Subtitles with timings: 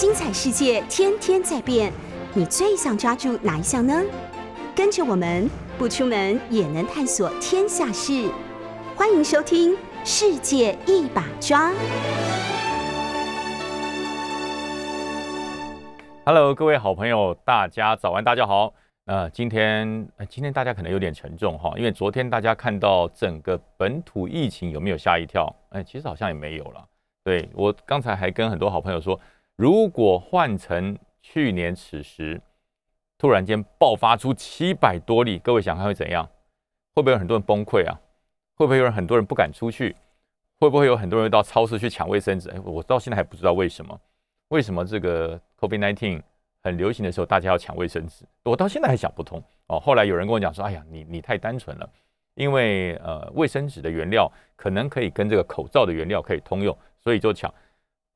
[0.00, 1.92] 精彩世界天天在变，
[2.32, 4.00] 你最想抓住哪一项呢？
[4.72, 8.30] 跟着我们不出门也能探索天下事，
[8.94, 9.72] 欢迎收听
[10.04, 11.72] 《世界一把抓》。
[16.24, 18.72] Hello，各位好朋友，大家早安，大家好。
[19.06, 25.52] 呃，今天今天大家可能有点沉重哈，因为昨天大家看到整个本土疫情有没有吓一跳？
[25.70, 26.84] 哎，其实好像也没有了。
[27.24, 29.18] 对我刚才还跟很多好朋友说，
[29.58, 32.40] 如果换成去年此时，
[33.18, 36.24] 突然间爆发出七百多例，各位想看会怎样？
[36.94, 37.98] 会不会有很多人崩溃啊？
[38.54, 39.96] 会不会有很多人不敢出去？
[40.60, 42.48] 会不会有很多人到超市去抢卫生纸？
[42.50, 44.00] 哎，我到现在还不知道为什么。
[44.50, 46.22] 为什么这个 COVID-19
[46.62, 48.24] 很流行的时候，大家要抢卫生纸？
[48.44, 49.80] 我到现在还想不通哦。
[49.80, 51.90] 后来有人跟我讲说：“哎呀，你你太单纯了，
[52.36, 57.52] 因为呃卫生纸的原料可能可以跟这个口罩的原料可以通用，所以就抢。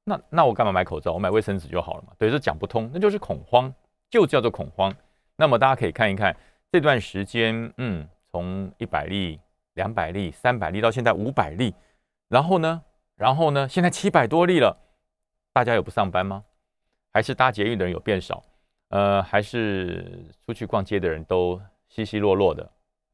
[0.05, 1.12] 那那我干嘛买口罩？
[1.12, 2.12] 我买卫生纸就好了嘛。
[2.19, 3.72] 对，这讲不通，那就是恐慌，
[4.11, 4.94] 就叫做恐慌。
[5.36, 6.36] 那么大家可以看一看
[6.70, 9.39] 这段时间，嗯，从一百例、
[9.75, 11.75] 两百例、三百例到现在五百例，
[12.28, 12.83] 然后呢，
[13.17, 14.77] 然后呢，现在七百多例了。
[15.53, 16.44] 大家有不上班吗？
[17.12, 18.42] 还是搭捷运的人有变少？
[18.89, 22.69] 呃，还是出去逛街的人都稀稀落落的？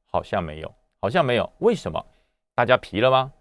[0.06, 1.52] 好像没有，好像没有。
[1.58, 2.04] 为什么？
[2.54, 3.32] 大家疲了吗？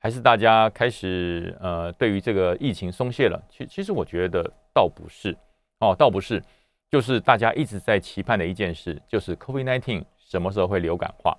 [0.00, 3.40] 还是大家开始呃，对于这个疫情松懈了？
[3.48, 4.42] 其其实我觉得
[4.74, 5.36] 倒不是
[5.78, 6.42] 哦，倒不是，
[6.90, 11.36] 就是大家一直在期盼的一件事，就是 COVID-19 什么时候会流感化？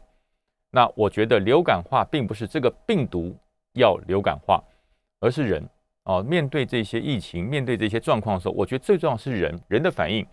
[0.70, 3.36] 那我觉得流感化并不是这个病毒
[3.74, 4.64] 要流感化，
[5.20, 5.68] 而是人。
[6.04, 10.26] 哦，面对这些疫情，面对这些状况的时候，我觉得最重要是人人的反应。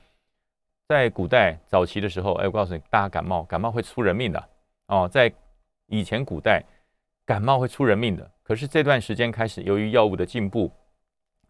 [0.87, 4.43] 在古代早期的时候，哎，我告诉你，大家感冒，感冒会出人命的。
[4.87, 5.31] 哦，在
[5.89, 6.65] 以前古代，
[7.29, 8.31] 感冒会出人命的。
[8.43, 10.73] 可是这段时间开始，由于药物的进步，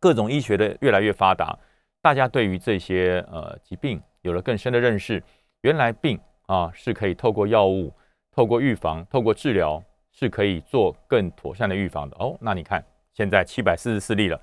[0.00, 1.56] 各种医学的越来越发达，
[2.02, 5.22] 大家对于这些呃疾病有了更深的认识。
[5.60, 7.92] 原来病啊是可以透过药物、
[8.32, 9.80] 透过预防、透过治疗，
[10.10, 12.16] 是可以做更妥善的预防的。
[12.18, 12.84] 哦，那你看。
[13.14, 14.40] 现在七百四十四例了，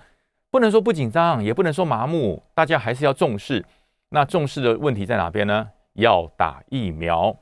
[0.52, 3.64] 不能说不紧张，也不能说麻木，大家还是要重视。
[4.10, 5.72] 那重视的问题在哪边呢？
[5.94, 7.34] 要打疫苗，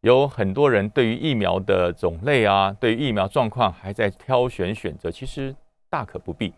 [0.00, 5.54] 有很多人对于疫苗的种类啊，对于疫苗状况还在挑选选择，其实
[5.90, 6.52] 大可不必。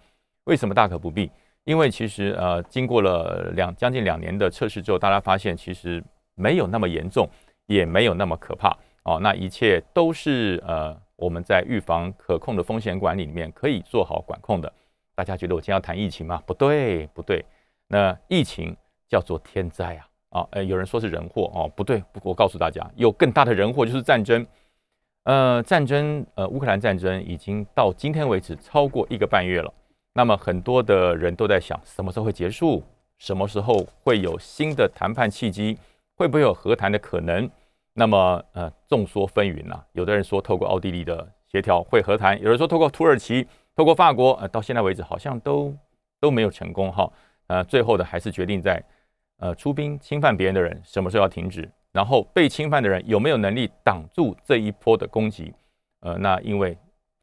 [0.45, 1.31] 为什么大可不必？
[1.65, 6.03] 因为其实呃，经过了两将近两年的测试之后，大家发现其实
[6.35, 7.29] 没有那么严重，
[7.67, 9.19] 也没有那么可怕哦。
[9.21, 11.01] 那一切都是呃。
[11.21, 14.73] 我们在预防可控的风险管理里面可以做好管控的。
[15.15, 16.43] 大家觉得我今天要谈疫情吗？
[16.47, 17.45] 不对，不对。
[17.89, 18.75] 那疫情
[19.07, 20.09] 叫做天灾啊！
[20.31, 22.03] 啊，呃，有人说是人祸哦，不对。
[22.23, 24.47] 我告诉大家，有更大的人祸就是战争。
[25.25, 29.73] 呃，战争，呃，乌克兰战争已经到今天为止超过一个半月了。
[30.15, 32.83] 那么很多的人都在想，什么时候会结束？
[33.19, 35.77] 什么时候会有新的谈判契机？
[36.17, 37.49] 会不会有和谈的可能？
[37.93, 39.79] 那么，呃，众说纷纭呐。
[39.93, 43.47] 有的人说透过奥地利的协调会和谈，有人说透过土耳其、
[43.77, 45.75] 透过法国，呃，到现在为止好像都
[46.19, 47.11] 都没有成功哈。
[47.49, 48.83] 呃，最后的还是决定在，
[49.41, 55.53] 呃，出兵侵犯别人的人什么时候要停止，然后被侵犯的人有没有能力挡住这一波的攻击？
[56.01, 56.77] 呃，那因为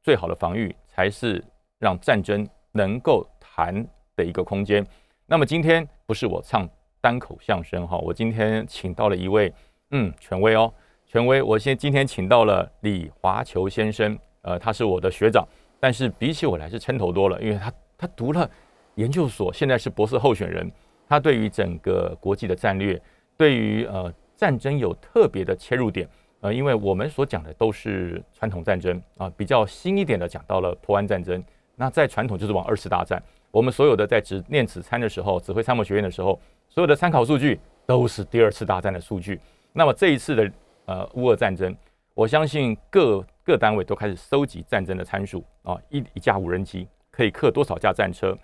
[0.03, 1.43] 最好的防御才是
[1.79, 3.85] 让战争能够谈
[4.15, 4.85] 的一个空间。
[5.25, 6.67] 那么今天不是我唱
[6.99, 9.53] 单口相声哈，我今天请到了一位。
[9.91, 10.73] 嗯，权威哦，
[11.05, 11.41] 权威。
[11.41, 15.47] 我先今天请到了李华球先生，呃，他是我的学长，
[15.79, 18.49] 但是比起我来是撑头多了，因为他他读了
[18.95, 20.69] 研究所，现在是博士候选人，
[21.07, 23.01] 他对于整个国际的战略，
[23.37, 26.07] 对于呃战争有特别的切入点，
[26.41, 31.43] 呃，因为我们所讲的都是传统战争啊，比较新一点的讲到了破湾战争，
[31.75, 39.39] 那在传统就是往二次大战，我们所有的在指念此参的时候，指挥参谋学院的时候，所有的参考数据都是第二次大战的数据。
[39.73, 40.51] 那么这一次的
[40.85, 41.75] 呃乌俄战争，
[42.13, 48.37] 我相信各各单位都开始收集战争的参数啊，一一架无人机可以克多少架战车，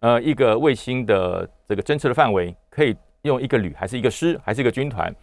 [0.00, 5.14] 呃，一个卫星的这个侦测的范围可以用一个旅还是一个师还是一个军团？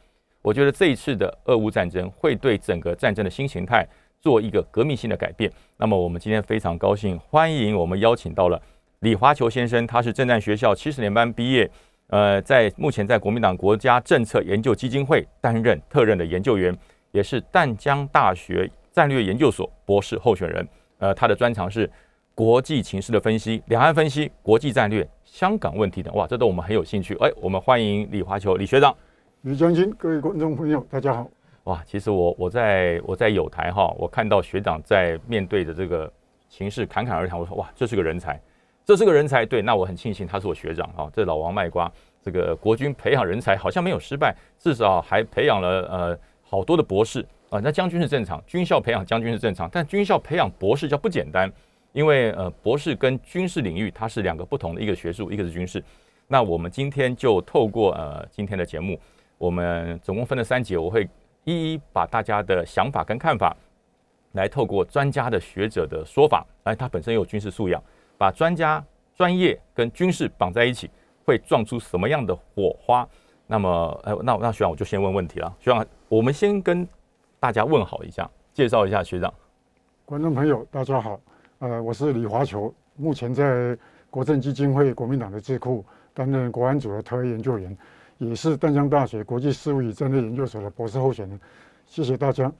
[0.41, 3.87] 我觉得这一次的俄乌战争会对整个战争的新形态
[4.19, 5.49] 做一个革命性的改变。
[5.77, 8.61] 那么我们今天非常高兴，欢迎我们邀请到了
[8.99, 11.69] 李华球先生，他是政战学校七十年班毕业。
[12.07, 16.77] 呃，在目前在国民党国家政策研究基金会担任特任的研究员，
[17.11, 20.67] 也是淡江大学战略研究所博士候选人。
[20.99, 21.89] 呃，他的专长是
[22.35, 26.13] 国际情势的分析、两岸分析、国际战略、香港问题等。
[26.15, 27.15] 哇，这都我们很有兴趣。
[27.21, 28.95] 哎，我们欢迎李华球李学长。
[29.41, 31.29] 李将军，各位观众朋友，大家好。
[31.65, 36.11] 哇，其实我我在我在有台哈，我看到学长在面对着这个
[36.49, 38.41] 情势侃侃而谈，我说哇，这是个人才。
[38.83, 41.07] 这是个人才，对，那我很庆幸他是我学长哈。
[41.13, 41.89] 这老王卖瓜，
[42.19, 47.61] 这个国军培养人才好像没有失败，至少还培养了呃好多的博士啊。
[47.63, 51.49] 那将军是正常，军校培养将军是正常，但军校培养博士叫不简单，
[51.93, 55.81] 因为呃博士跟军事领域它是两个不同的一个学术，一个是军事。
[56.27, 58.99] 那我们今天就透过呃今天的节目，
[59.37, 61.07] 我们总共分了三节，我会
[61.43, 63.55] 一一把大家的想法跟看法，
[64.33, 67.81] 来透过专家的学者的说法，来他本身有军事素养，
[68.17, 68.83] 把专家
[69.15, 70.89] 专业跟军事绑在一起，
[71.25, 73.07] 会撞出什么样的火花？
[73.45, 75.53] 那么，哎，那那学长我就先问问题了。
[75.59, 76.87] 学长，我们先跟
[77.39, 79.31] 大家问好一下，介绍一下学长。
[80.05, 81.19] 观众朋友，大家好，
[81.63, 83.77] 呃，我是李华球，目前在
[84.09, 87.77] 国政基金会国民党的智库担任国安组的特约研究员，
[88.17, 91.39] 也是淡江大学国际事务与战略研究所的博士候选人。
[91.85, 92.51] 谢谢大家。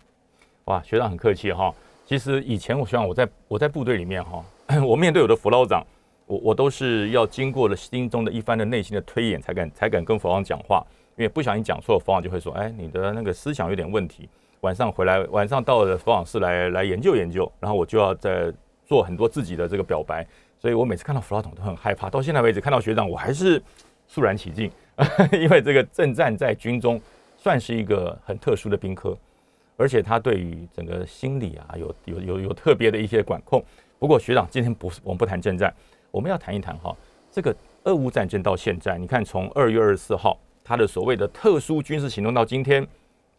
[0.65, 1.75] 哇，学长很客气哈。
[2.05, 4.41] 其实以前我希望我在我在部队里面哈，
[4.87, 5.85] 我面对我的辅导长，
[6.25, 10.81] 我我都是要经过了心中的一番的内心的推演，才敢才敢跟辅导长讲话。
[11.17, 14.29] 因为不小心讲错，辅导长就会说：“哎，你的那个思想有点问题。”
[14.61, 18.49] 晚上回来，晚上到了辅导室来来研究研究，然后我就要在
[18.93, 20.23] 做很多自己的这个表白。
[20.59, 22.11] 所以我每次看到辅导长都很害怕。
[22.11, 23.59] 到现在为止，看到学长我还是
[24.07, 24.69] 肃然起敬，
[25.33, 27.01] 因为这个正战在军中
[27.35, 29.17] 算是一个很特殊的兵科。
[29.77, 33.63] 而且他对于整个心理啊，有有有有特别的一些管控。
[33.97, 35.73] 不过学长今天不是我们不谈正战，
[36.11, 36.95] 我们要谈一谈哈，
[37.31, 37.53] 这个
[37.85, 42.87] 俄乌战争到现在，你看从二月二十四号他的所谓的特殊军事行动到今天，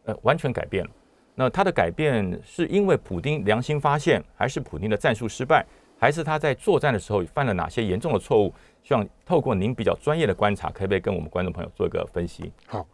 [0.04, 0.90] 呃，完全改变了。
[1.34, 5.66] 那他的改变是因为普丁良心发现，还是普丁的战术失败，
[5.98, 8.52] 还是他在作战的时候犯了哪些严重的错误？
[8.82, 12.52] 希望透过您比较专业的观察，可不可以跟我们观众朋友做一个分析？
[12.66, 12.86] 好，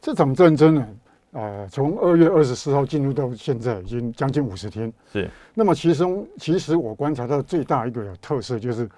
[0.00, 0.88] 这场战争呢？
[1.32, 4.92] 呃，从二月二十四号进入到现在，已经将近五十天。
[5.12, 5.28] 是。
[5.52, 8.88] 那么其中，其实我观察到最大一个特色，就是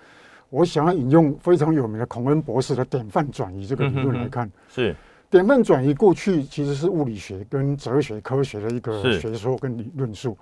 [0.50, 4.50] 我想要引用非常有名的孔恩博士的典范转移这个理论来看。
[4.68, 4.94] 是。
[5.36, 10.34] 典范转移过去其实是物理学跟哲学科学的一个学说跟理论述。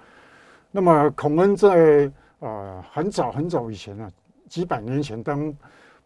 [0.70, 2.08] 那么孔恩在
[2.38, 4.08] 啊很早很早以前啊，
[4.48, 5.52] 几百年前当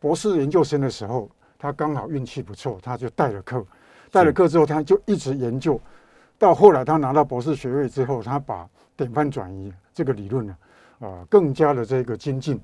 [0.01, 3.63] 博士研究生的时候，他刚好运气不错，他就带了课。
[4.11, 5.79] 带了课之后，他就一直研究，
[6.39, 10.57] 到后来他拿到博士学位之后，他把典范转移这个理论呢，
[11.01, 12.59] 啊，更加的这个精进。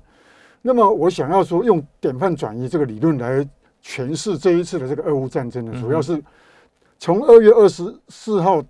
[0.63, 3.47] 那么我想要说，用典范转移这个理论来
[3.85, 6.19] 诠释这一次的这个俄乌战争呢，主要是
[6.97, 8.61] 从二月二十四号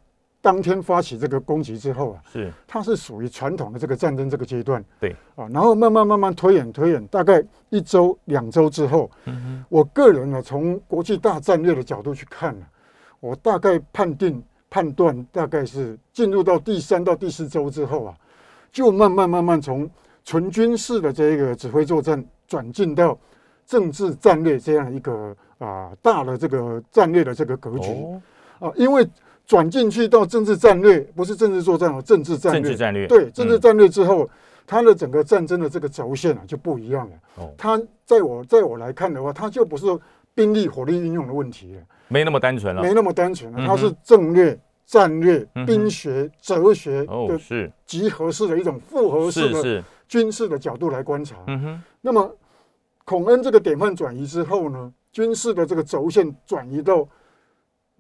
[0.42, 2.52] 当天发起这个攻击之后啊，是。
[2.68, 5.16] 它是属于传统的这个战争这个阶段，对。
[5.36, 12.66] 啊，然后慢慢慢慢推演推演，大概一周两周之后，嗯我个人呢从国际大战略的角度去看呢。
[13.22, 18.14] 我大概判定判断，大概是进入到第三到第四周之后啊，
[18.70, 19.90] 就慢慢慢慢从
[20.26, 23.18] 纯军事的这个指挥作战转进到
[23.66, 27.90] 政治战略这样一个啊大的这个战略的这个格局。
[28.60, 29.06] 啊，因为
[29.46, 33.08] 转进去到政治战略不是政治作战哦，政治战略，政治战略。
[33.08, 34.28] 对政治战略之后，
[34.66, 37.14] 它的整个战争的这个轴线啊就不一样了。
[37.36, 39.86] 哦，它在我在我来看的话，它就不是
[40.34, 41.82] 兵力火力运用的问题了。
[42.08, 51.36] 没那么单纯了，没那么单纯了，它是战略、战略、兵学、哲学的集合式的一种复合式的军事的角度来观察。
[51.48, 52.36] 嗯哼，那么
[53.06, 57.08] 孔恩这个典范转移之后呢，军事的这个轴线转移到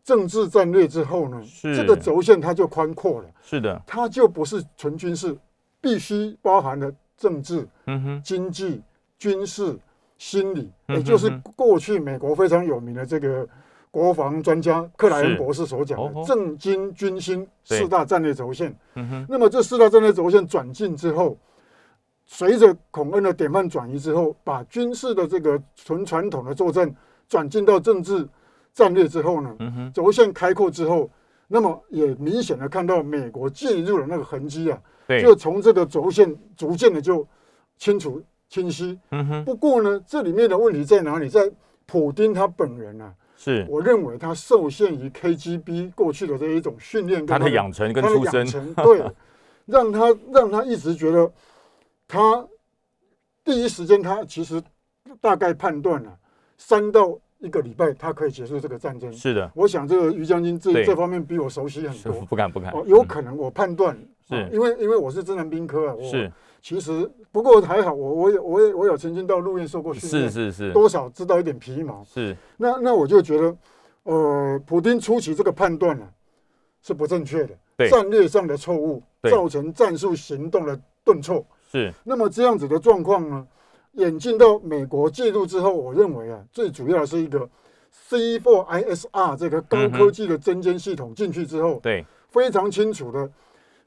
[0.03, 3.29] 政治战略之后呢，这个轴线它就宽阔了。
[3.41, 5.38] 是的，它就不是纯军事，
[5.79, 8.81] 必须包含了政治、嗯哼、经济、
[9.17, 9.77] 军事、
[10.17, 13.47] 心理，也就是过去美国非常有名的这个。
[13.91, 18.77] 国防专家克莱恩博士所讲的政经军心四大战略轴线，
[19.29, 21.38] 那么这四大战略轴线转进之后，
[22.25, 26.94] 随着孔恩的典范转移之后，把军事的这个纯传统的作战
[27.27, 28.27] 转进到政治
[28.74, 29.55] 战略之后呢，
[29.94, 31.10] 轴线开阔之后，
[31.48, 34.79] 那么也明显的看到美国介入的那个痕迹啊，
[35.22, 37.25] 就从这个轴线逐渐的就
[37.77, 39.00] 清楚清晰。
[39.46, 41.29] 不过呢，这里面的问题在哪里？
[41.29, 41.51] 在
[41.86, 43.13] 普丁他本人啊。
[43.38, 49.03] 是，我认为他受限于 KGB 过去的这一种训练，他的养成跟出身，对，
[49.65, 51.29] 让他让他一直觉得，
[52.15, 52.48] 他
[53.43, 54.62] 第一时间他其实
[55.19, 56.17] 大概判断了
[56.57, 59.12] 三到一个礼拜，他可以结束这个战争。
[59.12, 62.22] 是的，我想这个于将军这这方面比我熟悉很多。
[62.22, 66.31] 不敢不敢，有可能我判断是因为因为我是真人兵科啊，是。
[66.62, 72.03] 其实不过还好，我我有我有我有曾经到陆院受过训练，是是是，多少知道一点皮毛。
[72.03, 73.57] 是，那那我就觉得，
[74.03, 76.07] 呃，普京初期这个判断呢
[76.81, 81.45] 是不正确的，战略上的错误造成战术行动的顿挫。
[81.67, 83.48] 是，那么这样子的状况呢，
[83.93, 87.50] 演进到美国介入之后，我认为啊，最主要的是一个
[88.10, 93.29] C4ISR 这个高科技的侦监系统进去之后，对，非常清楚的，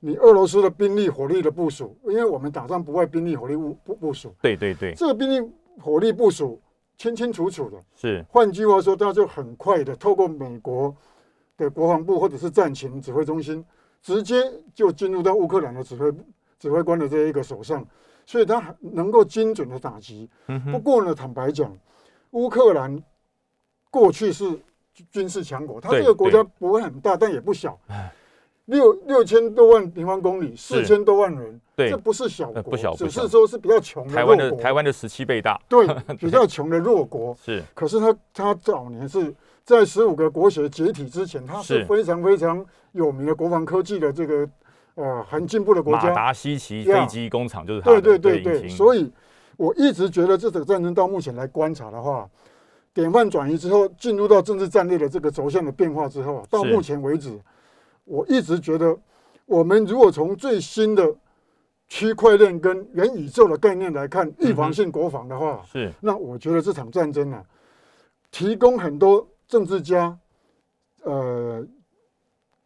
[0.01, 6.61] 你俄罗斯的兵力火力的部署，因为我们打仗不外兵力火力部部部署，对对对，这个兵力火力部署
[6.97, 7.77] 清清楚楚的。
[7.95, 10.95] 是，换句话说，他就很快的透过美国
[11.57, 13.65] 的国防部或者是战情指挥中心，
[14.03, 14.43] 直接
[14.75, 16.13] 就进入到乌克兰的指挥
[16.59, 17.87] 指挥官的这一个手上，
[18.27, 20.29] 所以他能够精准的打击。
[20.73, 21.73] 不过呢，坦白讲，
[22.33, 23.01] 乌克兰
[23.91, 24.59] 过去是
[25.11, 27.79] 军事强国，它这个国家不会很大，但也不小，
[28.65, 35.87] 六六千多万平方公里，四千多万人，这不是小国，不小，只是说是比较穷的台湾的台湾的十七倍大，对，
[36.19, 37.37] 比较穷的弱国。
[37.41, 37.63] 是。
[37.73, 39.33] 可是他他早年是
[39.65, 41.85] 在十五个国协解体之前，他是。
[41.87, 44.49] 非常非常有名的国防科技的这个。
[44.99, 49.09] 呃，很进步的国家，马达西奇飞机工厂就是对对对对，所以
[49.57, 52.29] 我一直觉得这场战争到目前来观察的话，
[52.93, 57.39] 典范转移之后，进入到政治战略的这个轴向的变化之后，到目前为止，
[58.07, 58.99] 我一直觉得，
[59.47, 61.15] 我们如果从最新的
[61.87, 67.41] 区块链跟元宇宙的概念来看预防性国防的话，是，那我觉得这场战争呢，
[68.33, 70.19] 提供很多政治家、
[71.05, 71.65] 呃，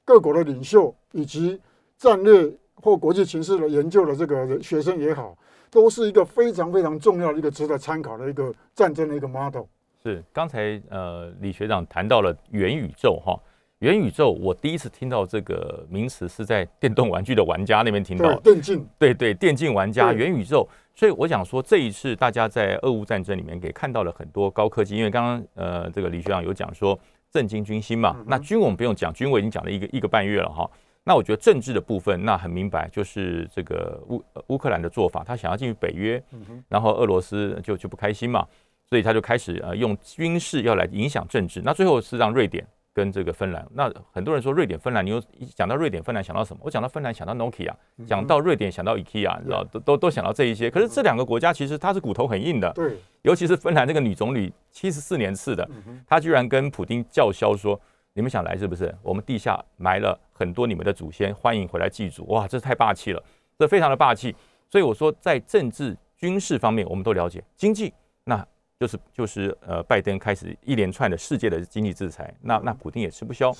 [0.03, 1.61] 各国的领袖以及。
[2.03, 5.39] 战略或国际形势的研究的这个学生也好，
[5.71, 9.63] 都是一个非常非常重要的一个值得参考的一个战争的一个 model。
[10.03, 13.39] 是刚才呃李学长谈到了元宇宙哈，
[13.79, 26.99] 元宇宙我第一次听到这个名词是在电动玩具的玩家那边听到，电竞对对电竞玩家元宇宙，所以我想说这一次大家在俄乌战争里面给看到了很多高科技，因为刚刚呃这个李学长有讲说
[27.31, 30.69] 震惊军心嘛，那军我们不用讲，军我已经讲了一个一个半月了哈。
[31.05, 36.23] 那我觉得政治的部分，那很明白，就是这个乌乌克兰的做法，他想要进入北约，
[36.69, 38.47] 然后俄罗斯就就不开心嘛，
[38.89, 41.61] 所以他就开始呃用军事要来影响政治。
[41.65, 43.67] 那最后是让瑞典跟这个芬兰。
[43.75, 45.21] 那很多人说瑞典、芬兰，你又
[45.57, 46.61] 讲到瑞典、芬兰想到什么？
[46.63, 47.73] 我讲到芬兰想到 Nokia，
[48.07, 50.71] 讲到瑞典想到 IKEA，你知道都都都想到这一些。
[50.71, 55.69] 可是这两个国家其实它是骨头很硬的，对，尤其是芬兰这个女总理七十四年次的，
[56.07, 57.81] 她居然跟普京叫嚣说。
[58.15, 58.95] 你们想来是不是？
[59.03, 62.27] 我们地下埋了很多你们的祖先，欢迎回来祭祖。
[62.27, 63.23] 哇，这太霸气了，
[63.59, 64.35] 这非常的霸气。
[64.69, 67.43] 所以我说，在政治、军事方面，我们都了解。
[67.57, 67.93] 经济，
[68.25, 68.47] 那
[68.79, 73.51] 就是就是呃，拜登开始一连串的世界的经济制裁，那那普京也吃不消。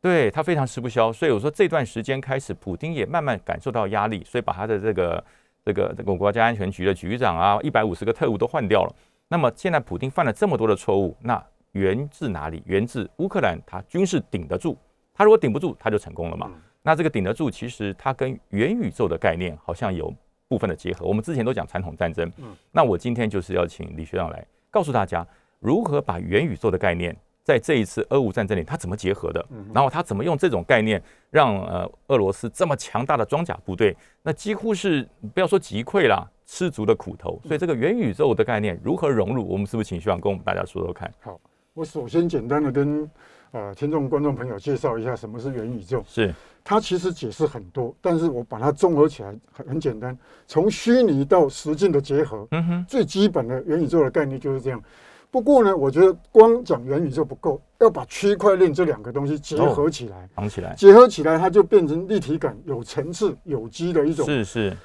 [0.00, 1.12] 对他非常吃不消。
[1.12, 5.24] 所以我说，这段时间开始，普京也慢慢感受到压力，所以把他的这个
[5.64, 8.94] 这个这个国家安全局的局长啊，一百五十个特务都换掉了。
[9.28, 11.40] 那么现在普京犯了这么多的错误，那。
[11.72, 12.62] 源自哪里？
[12.66, 14.76] 源自乌克兰，它军事顶得住。
[15.14, 16.50] 它如果顶不住，它就成功了嘛。
[16.82, 20.14] 那这个顶得住，其实它跟元宇宙的概念好像有
[20.46, 21.04] 部分的结合。
[21.04, 22.30] 我们之前都讲传统战争，
[22.72, 25.26] 那我今天就是要请李学长来告诉大家，
[25.58, 29.44] 如何把元宇宙的概念在这一次俄乌战争里，它怎么结合的？
[29.74, 37.40] 然后它怎么用这种概念，让呃俄罗斯这么强大的装甲部队，那几乎是不要说击溃了，吃足的苦头。
[37.44, 39.46] 所以这个元宇宙的概念如何融入？
[39.46, 41.12] 我们是不是请学长跟我们大家说说看？
[41.20, 41.38] 好。
[41.78, 43.08] 我首先简单的跟
[43.52, 46.02] 呃听众、观众朋友介绍一下什么是元宇宙。
[46.08, 50.18] 是它其实解释很多，但是我把它综合起来很很简单，
[50.48, 52.48] 从虚拟到实境的结合。
[52.50, 54.82] 嗯哼，最基本的元宇宙的概念就是这样。
[55.30, 64.26] 不过呢，我觉得光讲元宇宙不够，要把区块链这两个东西结合起来，绑起来，结合起来，它就变成立体感、有层次、有机的一种。
[64.26, 64.76] 是是。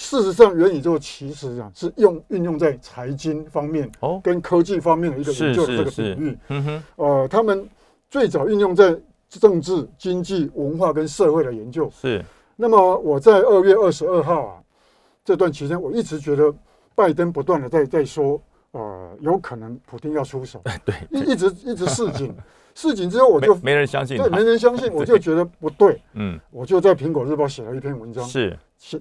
[0.00, 6.38] 事实上，元宇宙其实啊是用运用在财经方面哦，跟科技方面的一个研究的这个领域。
[6.50, 7.68] 嗯哼，呃，他们
[8.08, 8.96] 最早运用在
[9.28, 11.90] 政治、经济、文化跟社会的研究。
[12.00, 12.24] 是。
[12.54, 14.62] 那么我在二月二十二号啊
[15.24, 16.54] 这段期间，我一直觉得
[16.94, 18.40] 拜登不断的在在说，
[18.70, 20.62] 呃，有可能普京要出手。
[20.86, 22.32] 对，一一直一直示警，
[22.78, 26.00] 示警之后我就没人相信，对，没人相信， 我就觉得不对。
[26.14, 28.24] 嗯，我就在苹果日报写了一篇文章。
[28.24, 28.56] 是。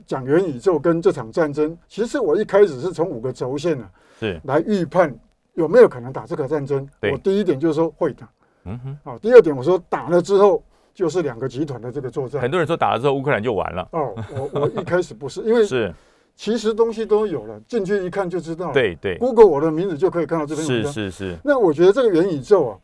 [0.07, 3.87] 讲元宇宙跟这场战争，其实我一开始是从五个轴线呢，
[4.19, 5.15] 是来预判
[5.53, 6.89] 有没有可能打这个战争。
[7.11, 8.27] 我第一点就是说会打，
[8.65, 9.19] 嗯哼，好。
[9.19, 10.63] 第二点我说打了之后
[10.95, 12.41] 就是两个集团的这个作战。
[12.41, 13.87] 很多人说打了之后乌克兰就完了。
[13.91, 15.93] 哦，我我一开始不是，因为 是
[16.35, 18.71] 其实东西都有了，进去一看就知道。
[18.71, 20.91] 对对，Google 我的名字就可以看到这篇文章。
[20.91, 21.37] 是是是。
[21.43, 22.77] 那我觉得这个元宇宙啊，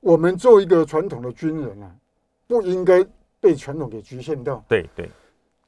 [0.00, 1.90] 我们做一个传统的军人啊，
[2.46, 3.04] 不应该
[3.40, 4.62] 被传统给局限掉。
[4.68, 5.08] 对对，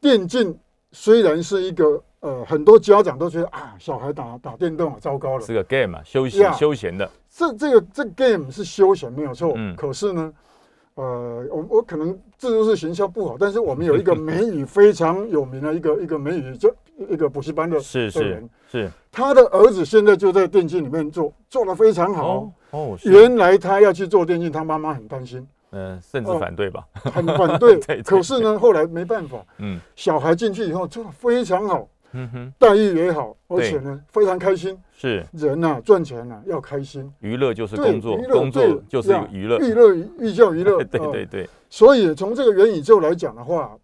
[0.00, 0.58] 电竞。
[0.92, 7.08] 虽然是一个呃，很多家长都觉得啊，小孩打打电动啊，糟糕了，是个 game 啊，休闲休闲的。
[7.30, 9.76] 这这个这 game 是休闲没有错，嗯。
[9.76, 10.32] 可是呢，
[11.00, 16.74] 呃，我我可能自助式行销不好，但是我们有一个 美语非常有名的一个一个美语，就
[17.08, 22.52] 一个补习班的是是是，他的儿子现在就在电竞里面做，做的非常好。
[22.72, 27.80] 哦，原来他要去做电竞，他妈妈很担心，嗯，甚至反对吧，很反 对。
[28.02, 34.78] 可是呢，后来没办法，嗯，小孩进去以后做的非常好，嗯哼，待遇也好，而且呢非常开心。
[35.00, 40.84] 是人呐，赚钱呐要开心，娱乐就是工作，工作就是娱乐，娱乐寓教于乐。
[40.84, 41.48] 对对对。
[41.70, 43.74] 所以从这个元宇宙来讲的话，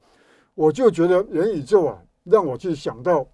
[0.55, 3.27] 我就觉得元宇宙啊，让我去想到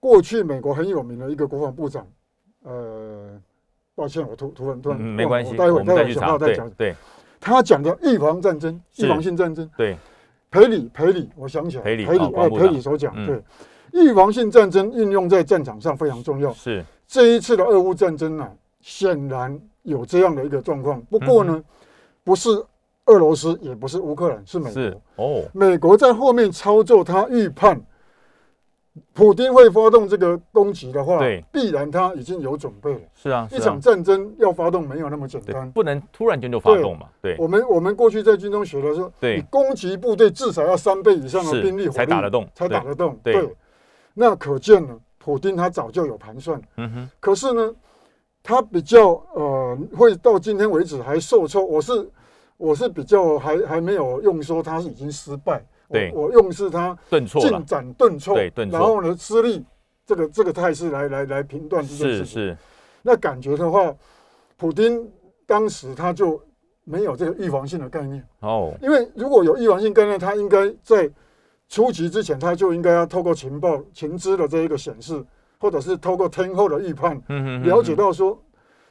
[0.00, 2.06] 过去美国很有名的一个国防部长，
[2.64, 3.40] 呃。
[3.92, 6.70] 抱歉，我突突然突然没关系，待会待会想到再讲。
[6.70, 6.94] 对，
[7.38, 9.68] 他讲的预防战争、预防性战争。
[9.76, 9.94] 对，
[10.50, 13.42] 赔礼赔礼，我想起来，赔礼裴礼哎，赔礼所讲，对，
[13.92, 16.52] 预防性战争运用在战场上非常重要。
[16.52, 18.48] 是这一次的俄乌战争呢，
[18.80, 21.00] 显然有这样的一个状况。
[21.02, 21.62] 不过呢，
[22.24, 22.50] 不是
[23.06, 25.02] 俄罗斯，也不是乌克兰，是美国。
[25.16, 27.80] 哦，美国在后面操作，他预判。
[29.14, 33.00] 普京会发动这个攻击的话，对，必然他已经有准备了。
[33.14, 37.06] 是啊，一场战争要发动没有那么简单，不能突然间就发动嘛。
[37.22, 43.16] 对，我们我们过去在军中学的时候，对，攻击部队至少要三倍以上的兵力才打得动，才打得动。
[43.22, 43.48] 对，
[44.14, 46.60] 那可见呢，普京他早就有盘算。
[46.76, 47.10] 嗯哼。
[47.20, 47.74] 可是呢，
[48.42, 51.64] 他比较呃，会到今天为止还受挫。
[51.64, 52.10] 我是
[52.56, 55.62] 我是比较还还没有用说他是已经失败。
[55.88, 59.64] 对，我用是他顿挫进展顿挫，对，顿挫，然后呢失利，
[60.06, 62.26] 这个这个态势来来来评断这件事情。
[62.26, 62.56] 是是，
[63.02, 63.92] 那感觉的话，
[64.56, 65.10] 普京
[65.46, 66.40] 当时他就
[66.84, 71.10] 没有这个预防性的概念哦，因为如果有预防性概念，他应该在
[71.70, 75.24] 初级之前，他就应该要透过情报、情资的这一个显示，
[75.56, 77.16] 或者是透过天后的预判，
[77.62, 78.36] 了解到说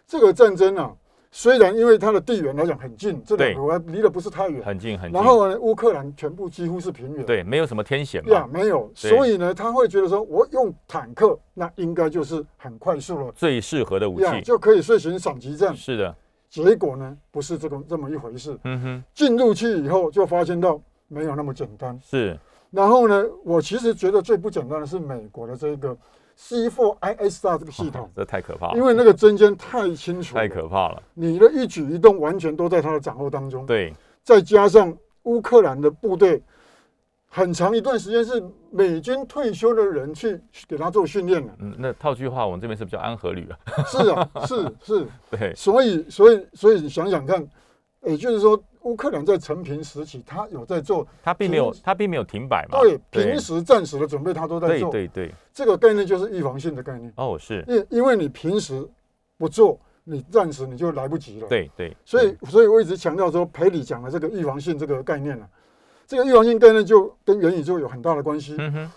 [0.07, 0.91] 这个战争啊。
[1.31, 5.13] 虽然因为它的地缘来讲很近，这两个国家离得不是太远，很近很近。
[5.13, 8.31] 然后呢，乌克兰全部几乎是平原，对，没有什么天险嘛。
[8.33, 8.89] 呀，没有。
[8.95, 15.75] 所以呢，他会觉得说，我用坦克，那应该就是很快速了，最适合的武器，就可以遂行闪击战。
[15.75, 16.15] 是的。
[16.49, 18.57] 结果呢，不是这个这么一回事。
[18.63, 19.03] 嗯哼。
[19.13, 21.99] 进入去以后，就发现到没有那么简单。
[22.01, 22.35] 是。
[22.71, 25.97] 然后呢，我其实觉得最不简单的是美国的这个。
[26.41, 31.03] C4ISR 这个系统， 这太可怕了，因为那个针尖太清楚，太可怕了。
[31.13, 33.65] 你的一举一动完全都在他的掌握当中。
[33.65, 36.41] 对，再加上乌克兰的部队，
[37.27, 41.53] 很长一段时间是美军退休的人去给他做训练的。
[41.59, 43.83] 嗯，那套句话，我们这边是比较安和旅啊。
[43.85, 45.53] 是啊，是是， 对。
[45.55, 47.45] 所以，所以，所以你想想看，
[48.03, 48.61] 也就是说。
[48.83, 52.79] 乌克兰在成平时期，他有在做，他并没有，他并没有停摆嘛。
[52.79, 54.89] 对，平时战时的准备，他都在做。
[54.89, 57.11] 对对对，这个概念就是预防性的概念。
[57.17, 57.61] 哦，是。
[57.67, 58.87] 因因为你平时
[59.37, 61.47] 不做，你战时你就来不及了。
[61.49, 61.95] 对对。
[62.05, 65.45] 所以，所以我一直强调说，裴里讲的这个预防性这个概念呢，
[66.07, 68.55] 这个预防性概念就跟元宇宙有很大的关系。
[68.59, 68.91] 嗯哼。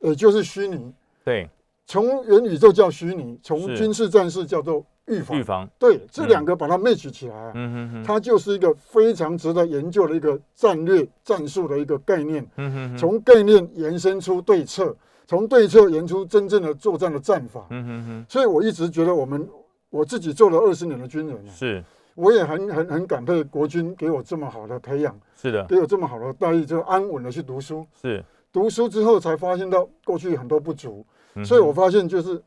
[0.00, 0.92] 呃，就是虚拟。
[1.24, 1.48] 对。
[1.86, 4.84] 从元宇宙叫虚拟，从军事战士叫做。
[5.06, 19.46] 预防，预防，对，这两个把它 match 起来啊，嗯它就是一个非常值得研究的一个战略战术的一个概念，嗯从概念延伸出对策，从对策延出真正的作战的战法，嗯哼哼，所以我一直觉得我们
[19.90, 31.04] 我自己做了二十年的军人，是，我也很很很感佩国军给我这么好的培养，是的，给我这么好的待遇，就安稳的去读书，是，读书之后才发现到过去很多不足，
[31.44, 32.42] 所以我发现就是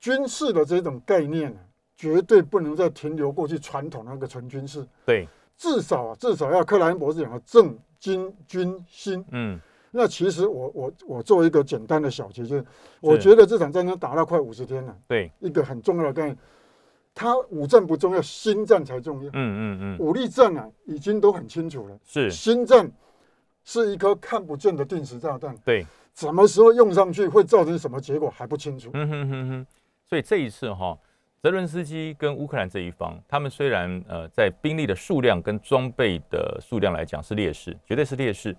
[0.00, 1.56] 军事的这种概念
[1.98, 9.24] 绝对不能再停留过去传统那个纯军事，对，至少啊，至少要克莱恩博士讲的正经军心。
[9.32, 9.58] 嗯，
[9.90, 12.64] 那其实我我我做一个简单的小结，就是
[13.00, 14.96] 我觉得这场战争打了快五十天了。
[15.08, 16.38] 对，一个很重要的概念，
[17.12, 19.30] 它武战不重要，心战才重要。
[19.30, 21.98] 嗯嗯嗯，武力战啊，已经都很清楚了。
[22.04, 22.88] 是，心战
[23.64, 25.52] 是一颗看不见的定时炸弹。
[25.64, 25.84] 对，
[26.14, 28.88] 什么时候用上去会造成什么结果还不清楚。
[28.94, 29.66] 嗯哼哼哼，
[30.08, 30.96] 所以这一次哈。
[31.40, 38.54] 泽伦斯基跟乌克兰这一方，他们虽然呃在兵力的数量跟装备的数量来讲是劣势，绝对是劣势，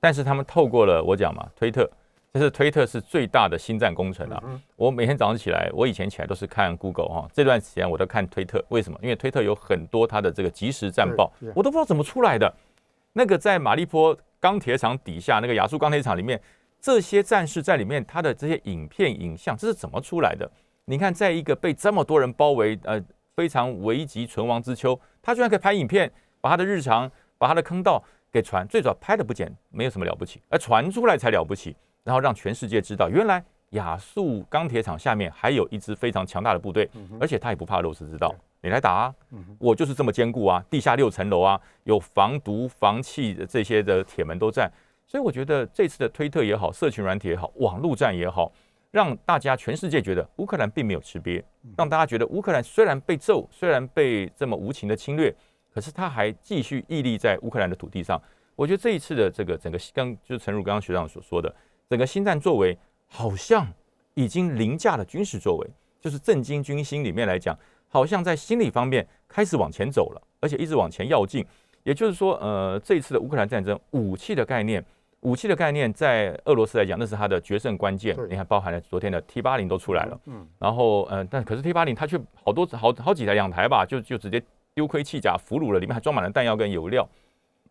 [0.00, 1.88] 但是他们透过了我讲嘛，推特，
[2.32, 4.42] 这是推特是最大的星战工程啊。
[4.74, 8.98] 我每天早上起来，我以前起来都是看 Google 哈，这段时间我都看推特，为什么？
[9.00, 12.52] 因为推特有很多它的这个即时战报，我都不知道怎么出来的。
[13.12, 16.40] 那个在马利坡钢铁厂底下那个亚速钢铁厂里面，
[16.80, 20.50] 这些战士在里面，他的这些影片影像，这是怎么出来的？
[20.86, 23.02] 你看，在一个被这么多人包围，呃，
[23.34, 26.10] 非常危急存亡之秋，他居然可以拍影片，
[26.42, 39.14] 把他的日常，把他的坑道给传，最主要拍的不简，没有什么了不起，而传出来才了不起，然后让全世界知道，原来亚速钢铁厂下面还有一支非常强大的部队，而且他也不怕肉食之道，你来打啊，
[39.58, 44.70] 我就是这么坚固啊，地下六层楼啊，有防毒防气的这些的铁门都在，
[45.06, 48.52] 所以我觉得这次的推特也好，社群软体也好，网络战也好，
[48.94, 51.42] 让大家全世界觉得乌克兰并没有吃瘪，
[51.76, 55.34] 让大家觉得乌克兰虽然被揍，虽然被这么无情的侵略，
[55.74, 58.22] 可是他还继续屹立在乌克兰的土地上。
[58.54, 61.52] 我觉得这一次的这个整个刚就是陈如刚刚学长所说的，
[61.90, 62.78] 整个新战作为
[63.08, 63.66] 好像
[64.14, 65.68] 已经凌驾了军事作为，
[66.00, 71.44] 就是震惊军心里面来讲，好像在心理方面开始往前走了，而且一直往前要进。
[71.82, 74.84] 也就是说，呃，这一次的乌克兰战争武器的概念。
[75.24, 78.14] 武器的概念在俄罗斯来讲，那是它的决胜关键。
[78.28, 80.20] 你看，包含了昨天的 T 八零都出来了。
[80.26, 80.46] 嗯。
[80.58, 84.42] 然后，呃，但可是 T 八零它却好多好好几台两台吧，就就直接
[84.74, 87.08] 丢盔弃甲俘虏了，里面还装满了弹药跟油料。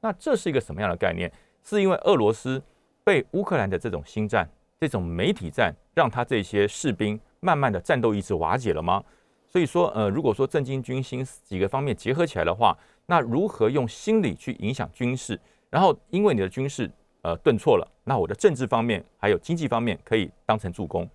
[0.01, 1.31] 那这是一个什么样的概念？
[1.63, 2.61] 是因为俄罗斯
[3.03, 9.03] 被乌克兰的这种新战、这种媒体战，让他这些士兵慢慢的战斗意志瓦解了吗？
[9.47, 15.39] 所以说，呃，如果说震惊军心几个方面结合起来的话，那如何用心理去影响军事？
[15.69, 16.89] 然后，因为你的军事。
[17.23, 21.09] 呃，顿挫了，那我的政治方面还有经济方面可以当成助攻，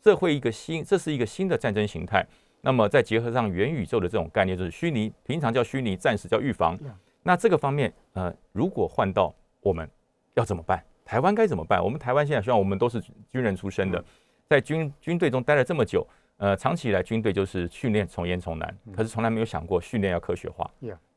[0.00, 2.26] 这会一个新，这是一个新的战争形态。
[2.60, 6.78] 那么再结合上元宇宙的这种概念，就是虚拟，平常叫虚拟，暂时叫预防。
[7.22, 9.88] 那这个方面，呃，如果换到我们
[10.34, 10.84] 要怎么办？
[11.04, 11.82] 台湾该怎么办？
[11.82, 14.04] 我们台湾现在虽然我们都是军人出身的，
[14.48, 16.04] 在军军队中待了这么久，
[16.38, 20.68] 呃，长期以来军队就是训练从严从难，可是从来没有想过训练要科学化。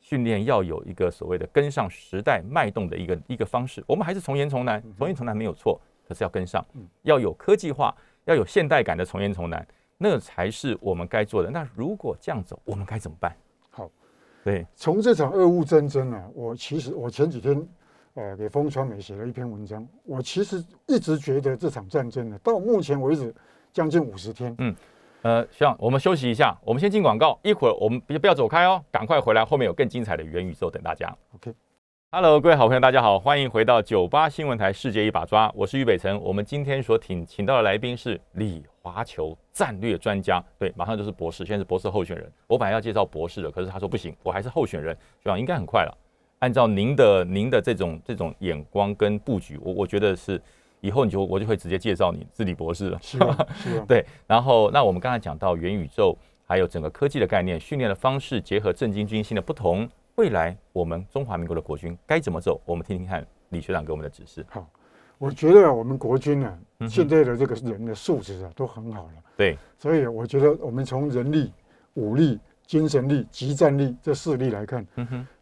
[0.05, 6.63] 训练要有一个所谓的跟上时代脉动的一个一个方式，我们还是从严从难，从严从难没有错，可是要跟上，
[7.01, 7.91] 要有科技化，
[8.25, 11.49] 要有现代感的从严从难，那才是我们该做的。
[11.49, 13.35] 那如果这样走，我们该怎么办？
[13.71, 13.89] 好，
[14.43, 17.67] 对，从这场俄乌战争啊，我其实我前几天
[18.13, 23.33] 呃给风传媒写了一篇文章，我其实一直觉得这场战争呢，到目前为止
[23.73, 24.75] 将近五十天，嗯。
[25.25, 31.11] 呃，希望我们休息一下，我们先进广告，一会儿我们不不要走开哦，赶快回来，后面有更精彩的元宇宙等大家。
[31.33, 36.15] OK，Hello，各位好朋友，大家好，欢迎回到九八新闻台世界一把抓，我是俞北辰。
[36.21, 42.31] 我们今天所请请到的来宾是李华球战略专家，对，马上就是博士，现在是博士候选人。
[42.45, 45.97] 我本来要介绍博士的，可是他说不行，我还是候选人，希望应该很快了。
[46.37, 50.39] 按照您的您的这种这种眼光跟布局，我我觉得是。
[50.85, 53.47] 以后你就我就会直接介绍你是李博士了，是吧？
[53.87, 54.05] 对。
[54.27, 62.61] 然后，那我们刚才讲到元宇宙，还有整个科技的概念、训练的方式，结合震惊军心的不同，未来我们中华民国的国军该怎么走？
[62.65, 64.45] 我们听听看李学长给我们的指示。
[64.49, 64.69] 好，
[65.17, 69.13] 我觉得我们国军呢，现在的这个人的素质啊，都很好了。
[69.35, 69.57] 对。
[69.79, 71.51] 所以我觉得我们从人力、
[71.95, 72.39] 武力。
[72.65, 74.85] 精神力、集战力这四力来看，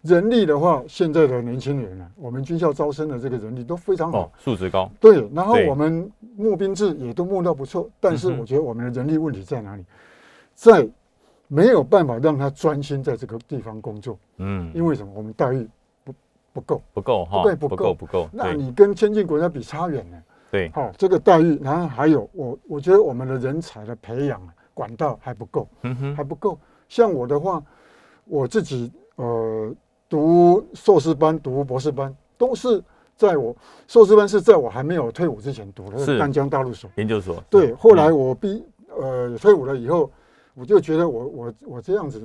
[0.02, 4.92] 人力的话，现在的年轻人啊，我们军校招生的这个人力都非常好，素质高。
[5.00, 9.86] 对，然后我们募兵制也都募到不错，但是我觉得我们的人力问题在哪里？
[10.54, 10.88] 在
[11.48, 14.18] 没有办法让他专心在这个地方工作。
[14.38, 15.14] 嗯，因为什么？
[15.16, 15.68] 我们待遇
[16.04, 16.14] 不
[16.52, 18.30] 不够，不够哈，对，不够不够。
[18.34, 20.24] 那你跟先进国家比差远了。
[20.52, 24.42] 对，好，这个待遇，然后还有我，我觉得我们的人才的培养
[24.74, 25.68] 管道还不够，
[26.16, 26.60] 还不够。
[26.88, 27.64] 像我的话，
[28.26, 29.74] 我自己呃
[30.10, 32.84] 读硕士班、读博士班，都是
[33.16, 33.56] 在我
[33.88, 37.44] 硕士班是在我还没有退伍之前读的，是丹江大陆所研究所。
[37.50, 40.10] 对，后来我毕呃退伍了以后，
[40.54, 42.22] 我就觉得我我我这样子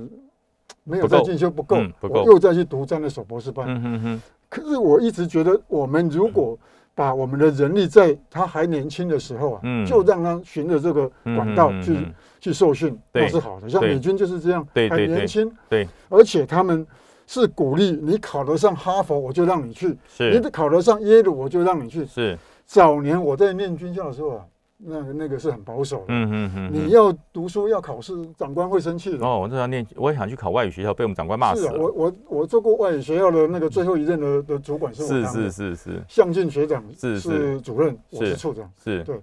[0.83, 3.67] 没有再进修不够，我又再去读战略所博士班。
[3.67, 4.21] 嗯哼哼。
[4.49, 6.57] 可是我一直觉得，我们如果
[6.99, 11.95] 把我们的人力在他还年轻的时候啊，就让他循着这个管道去
[12.41, 13.69] 去受训，那是好的。
[13.69, 16.85] 像美军就是这样，还年轻，对，而且他们
[17.25, 22.05] 是鼓励你考得上哈佛，我就让你去；你考得上耶鲁，我就让你去。
[22.05, 24.45] 是早年我在念军校的时候啊。
[24.81, 29.25] 那那个是很保守的，嗯嗯嗯，你要读书要考试，长官会生气的。
[29.25, 31.77] 哦，我正要念，我也想去考外语学校，被我们长官骂死了。
[31.77, 39.19] 我我我做过外语学校的那个最后一任的的主管是我是是是是，向进学长是是主任，我是处长，是对，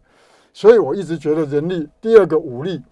[0.53, 2.83] 所以我一直觉得人力第二个武力。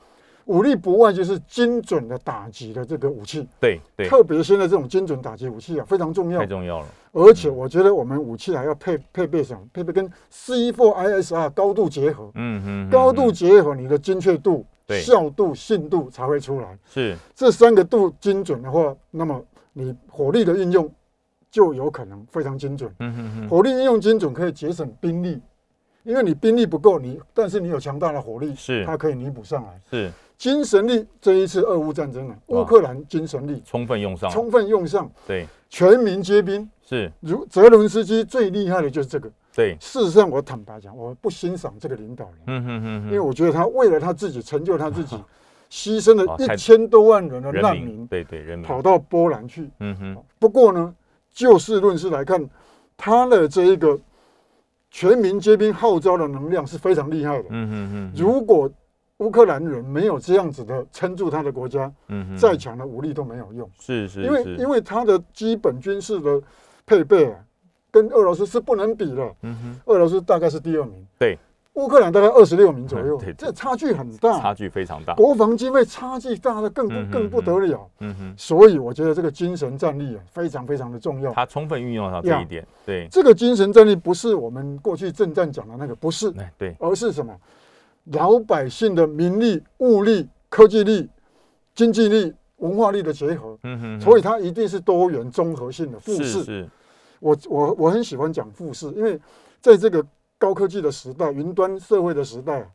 [0.46, 6.87] 武力不外就是精准的打击的这个武器，对对，特别现在这种精准打击武器啊非常重要，太重要了。
[7.12, 9.61] 而且我觉得我们武器还要配配备什么？
[9.72, 14.66] 配备跟 C4ISR 高度结合，嗯嗯，高度结合，你的精确度、
[15.00, 16.78] 效度、信度才会出来。
[16.92, 20.90] 是这三个度精准的话，那么你火力的运用
[21.50, 22.92] 就有可能非常精准。
[22.98, 25.40] 嗯嗯嗯，火力运用精准可以节省兵力，
[26.02, 29.80] 因为你兵力不够，你但是你有强大的火力，是它可以弥补上来。
[29.88, 30.12] 是。
[30.37, 37.11] 精神力这一次俄乌战争啊，乌克兰精神力充分用上，充分用上，对，全民皆兵是。
[37.20, 39.77] 如泽伦斯基最厉害的就是这个，对。
[39.81, 45.16] 事实上，我坦白讲，我不欣赏这个领导人，嗯哼哼，因为我觉得他为了他自己成就他自己，
[45.70, 50.25] 牺牲了一千多万人的难民，对对，人民跑到波兰去，嗯哼。
[50.38, 50.94] 不过呢，
[51.33, 52.44] 就事论事来看，
[52.97, 53.99] 他的这一个
[54.90, 57.44] 全民皆兵号召的能量是非常厉害的。
[57.51, 58.12] 嗯哼哼。
[58.16, 58.70] 如果
[59.18, 63.68] 乌克兰人没有这样子的撑住他的国家，嗯再强的武力都没有用。
[63.79, 64.22] 是是。
[64.22, 66.40] 因为因为他的基本军事的
[66.85, 67.38] 配备啊，
[67.90, 69.35] 跟俄罗斯是不能比的。
[69.42, 69.81] 嗯哼。
[69.87, 71.07] 俄罗斯大概是第二名。
[71.18, 71.38] 对。
[71.74, 77.90] 乌克兰大概二十六名左右，这差距很大，差距非常大，国防经费差距大的更不更不得了。
[77.98, 81.33] 嗯哼，所以我觉得这个精神战力啊，非常非常的重要。
[81.33, 87.37] 他充分运用到这一点，对这个精神战力不是我们过去正战讲的那个，不是，对，而是什么？
[88.12, 91.09] 老百姓的民力、物力、科技力、
[91.75, 93.59] 经济力、文化力的结合。
[93.62, 96.69] 嗯哼，所以它一定是多元综合性的复式。
[97.21, 99.21] 我我我很喜欢讲复式，因为
[99.61, 100.05] 在这个。
[100.37, 102.69] 高科技的时代，云端社会的时代，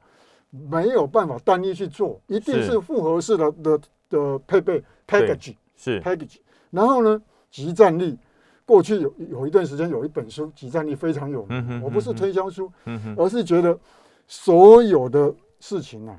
[0.49, 6.37] 没有办法单一去做，一定是复合式的的的配备 package 是 package。
[6.71, 8.17] 然后呢，集战力，
[8.65, 11.81] 过去有有一段时间有一本书，集战力非常有名。
[11.83, 12.71] 我不是推销书，
[13.15, 13.77] 而是觉得
[14.29, 16.17] 所有的事情啊，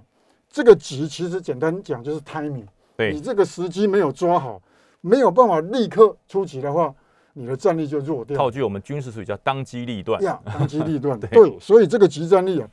[0.51, 2.67] 这个急其实简单讲就是 timing。
[2.99, 4.61] 你这个时机没有抓好，
[5.01, 6.95] 没有办法立刻出击的话。
[7.33, 8.37] 你的战力就弱掉。
[8.37, 10.21] 套句我们军事术语叫当机立断。
[10.21, 11.19] 呀，当机立断。
[11.31, 12.69] 对，所以这个集战力啊，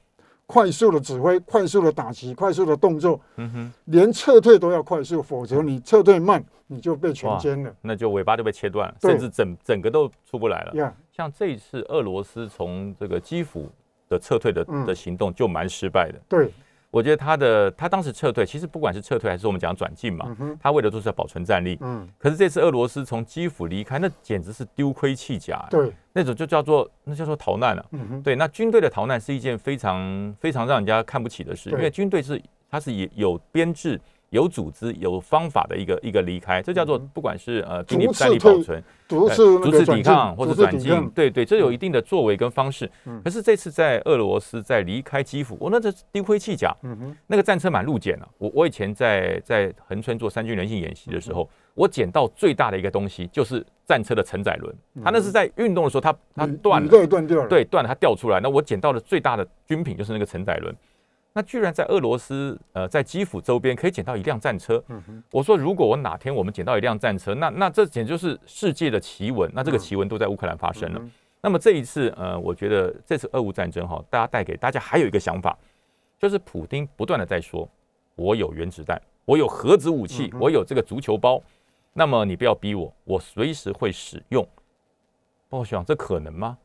[0.47, 7.71] 快速的指挥，快速的打击，快速的动作，嗯哼，连撤退都要快速，否则你撤退慢，你就被全歼了。
[7.82, 10.73] 那就尾巴就被切断了，甚至整整个都出不来了。
[10.73, 13.69] 呀，像这一次俄罗斯从这个基辅
[14.10, 16.20] 的撤退的的行动就蛮失败的。
[16.28, 16.52] 对。
[16.89, 21.78] 我觉得他的他当时撤退，其实不管是撤退还是我们讲转进嘛，他为了都是要保存战力。
[21.82, 25.67] 嗯，可是这次俄罗斯从基辅离开，那简直是丢盔弃甲。
[25.70, 27.86] 对，那种就叫做那叫做逃难了。
[27.91, 32.41] 嗯哼，对，那军队的逃难是一件非常非常让人家看不起的事，因为军队是
[32.72, 34.00] 它是也有编制。
[34.29, 42.89] 有组织、有方法的一个一个离开，这叫做不管是呃兵力战力保存、逐次逐次抵抗或者转进，对对，这有一定的作为跟方式。
[43.23, 46.75] 可是这次在俄罗斯在离开基辅，我那这丢盔弃甲，
[47.27, 48.27] 那个战车满路捡了。
[48.37, 58.41] 我我以前在在横村做三军人性演习的时候，我捡到最大的一个东西就是战车的承载轮，它那是在运动的时候它它断了，断掉了，对，断了它掉出来。
[58.41, 60.75] 那我捡到的最大的军品就是那个承载轮。
[61.38, 64.84] 那居然在俄罗斯，呃，在基辅周边可以捡到一辆战车。
[65.30, 69.47] 我说，如果我哪天我们捡到一辆战车，那那这简直就是世界的奇闻。
[69.54, 71.02] 那这个奇闻都在乌克兰发生了。
[71.39, 75.56] 那么这一次，呃，我觉得这次俄乌战争哈，大家带给大家还有一个想法，
[76.17, 77.69] 就是普丁不断的在说，
[78.15, 81.39] 我有原子弹，我有核子武器，我有这个足球包。
[81.93, 84.43] 那么你不要逼我，我随时会使用。
[85.50, 86.58] 我想这可能吗？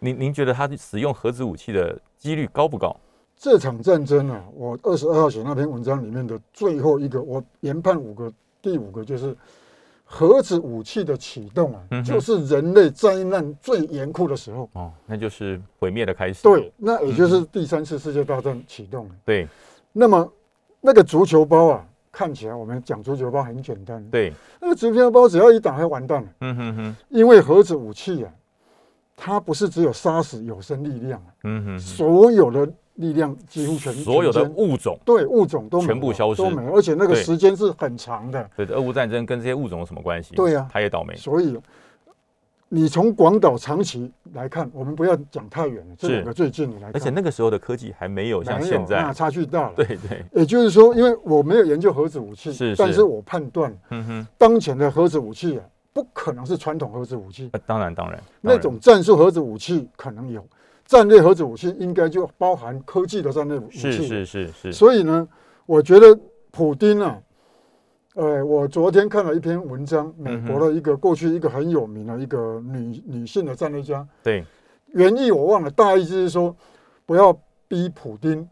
[0.00, 2.96] 您您觉得他使用核子武器的几率高不高？
[3.38, 9.36] 这场战争啊，我二十二号写那篇文章里面的最后一个，我研判五个，第五个就是
[10.04, 16.42] 核子武器的启动啊，就是人类灾难最严酷的时候哦，那就是毁灭的开始。
[16.42, 19.14] 对，那也就是第三次世界大战启动了。
[19.24, 19.46] 对，
[19.92, 20.32] 那么
[20.80, 24.02] 那个足球包啊，看起来我们讲足球包很简单。
[24.10, 26.28] 对，那个足球包只要一打开完蛋了。
[26.40, 28.32] 嗯哼哼，因为核子武器啊，
[29.14, 32.66] 它不是只有杀死有生力量啊，嗯哼，所有的。
[32.96, 38.50] 力量几乎全所有的物种对物种都全部消失，都没，而且那个时间是很长的。
[38.56, 40.34] 对，俄乌战争跟这些物种有什么关系？
[40.34, 41.14] 对呀，他也倒霉。
[41.14, 41.58] 所以
[42.68, 49.74] 你从广岛长崎来看，我们不要讲太远了，这两个最近的来看，而且那个时候的科技还没有像现在，那差距大了。
[49.76, 57.50] 对对，也就是说，因为我没有研究核子武器，是，但是我判断，嗯哼，当前的核子武器啊，不可能是传统核子武器。
[57.66, 60.42] 当然当然，那种战术核子武器可能有。
[60.86, 63.78] 战略核子武器应该就包含科技的战略武器。
[63.78, 64.72] 是是是是。
[64.72, 65.28] 所以呢，
[65.66, 66.16] 我觉得
[66.52, 67.18] 普丁啊，
[68.14, 74.06] 呃，我昨天看了一篇文章，美国的一个过去一个很有名的一个女女性的战略家。
[74.22, 74.44] 对。
[74.92, 76.54] 原意我忘了，大意就是说，
[77.04, 78.48] 不要逼普丁，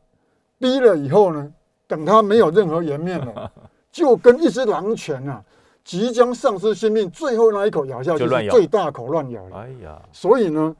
[0.58, 1.50] 逼了以后呢，
[1.86, 3.50] 等他没有任何颜面了，
[3.92, 5.40] 就跟一只狼犬啊，
[5.84, 9.42] 即将丧失性命，最后那一口咬下去，最大口乱咬。
[9.52, 10.02] 哎呀。
[10.12, 10.74] 所以呢。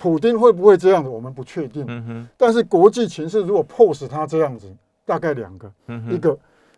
[0.00, 1.10] 普京会不会这样子？
[1.10, 2.26] 我们不确定。
[2.38, 4.66] 但是国际情势如果迫使他这样子，
[5.04, 5.70] 大概两个，
[6.08, 6.36] 一个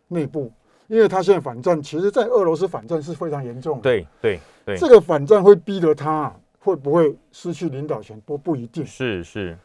[0.09, 0.51] 内部，
[0.89, 3.83] 因为他现在反战，其实在俄罗斯反战是非常严重的。
[3.83, 4.77] 对对对。
[4.77, 8.85] 这个反战会逼得他会不会失去领导权，都不一定。
[8.85, 9.57] 是是。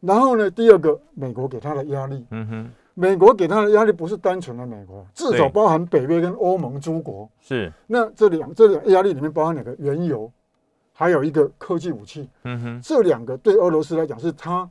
[0.00, 2.26] 然后呢，第二个，美国给他的压力。
[2.30, 2.70] 嗯哼。
[2.92, 7.26] 美国给他的压力不是单纯的美国，至少包含北约跟欧盟诸国。
[7.40, 7.72] 是。
[7.86, 10.30] 那这两这两压力里面包含两个原油。
[11.00, 14.68] 还有一个科技武器，嗯哼，这两个对俄罗斯来讲是他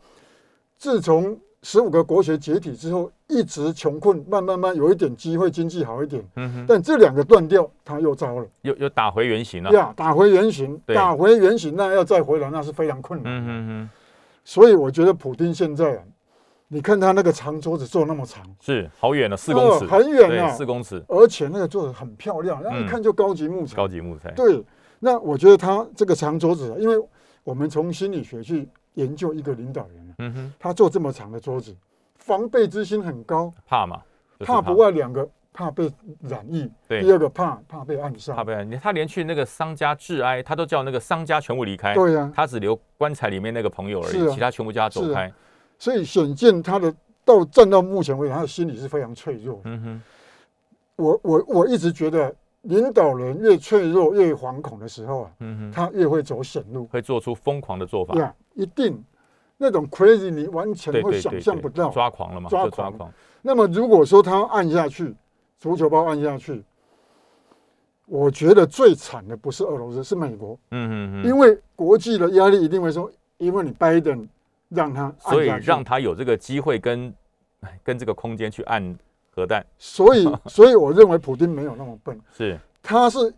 [0.78, 6.24] 自从十五个国学解体之后，一直穷困，慢慢慢有一点机会，经济好一点。
[6.36, 6.66] 嗯哼。
[6.68, 9.72] 但这两个断掉，他又糟了，又又打回原形了。
[9.72, 13.34] 呀，打回原形，打回原形，那要再回来，那是非常困难。
[13.34, 13.90] 嗯哼哼。
[14.46, 16.04] 所以我觉得普丁现在啊，
[16.68, 24.30] 你看他那个长桌子坐那么长，是好远了，四公尺，很远啊，四公尺，而且那个做的很漂亮，然后一看就高级木材，高级木材。
[24.36, 24.64] 对，
[25.00, 27.08] 那我觉得他这个长桌子，因为
[27.44, 31.76] 我们从心理学去研究一个领导人，嗯哼，他做这么长的桌子。
[32.18, 34.02] 防备之心很高，怕嘛？
[34.40, 35.90] 怕不外两个，怕被
[36.22, 36.70] 染疫。
[36.88, 38.36] 对，第二个怕怕被暗杀。
[38.36, 41.96] 怕被暗，他连去那个商家致哀，他都叫那个商家全部离开。
[41.96, 45.32] 对呀，他只留棺材里面那个朋友而已，其他全部叫他走开。
[45.80, 46.94] 所以显见他的
[47.26, 49.62] 到站到目前为止，他的心理是非常脆弱。
[49.64, 50.02] 嗯哼，
[50.98, 58.16] 我我我一直觉得，领导人越脆弱越惶恐的时候啊，嗯哼，他越会走险路，会做出疯狂的做法。
[58.16, 59.04] 呀，一定。
[59.62, 62.50] 那种 crazy 你完全会想象不到，抓狂了嘛？
[62.50, 63.12] 抓狂。
[63.42, 65.14] 那么如果说他按下去，
[65.58, 66.64] 足球包按下去，
[68.06, 70.58] 我觉得最惨的不是俄罗斯，是美国。
[70.72, 71.26] 嗯嗯嗯。
[71.28, 74.26] 因为国际的压力一定会说，因为你拜登
[74.70, 77.14] 让他，所以让他有这个机会跟
[77.84, 78.98] 跟这个空间去按
[79.40, 79.66] 核弹。
[79.78, 83.34] 所以， 所以我认为普京没有那么笨，是他是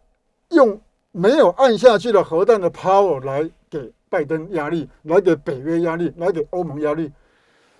[0.49, 0.79] 用
[1.11, 3.91] 没有按下去的核弹的 power 来给。
[4.11, 7.09] 拜登压力来给北约压力，来给欧盟压力。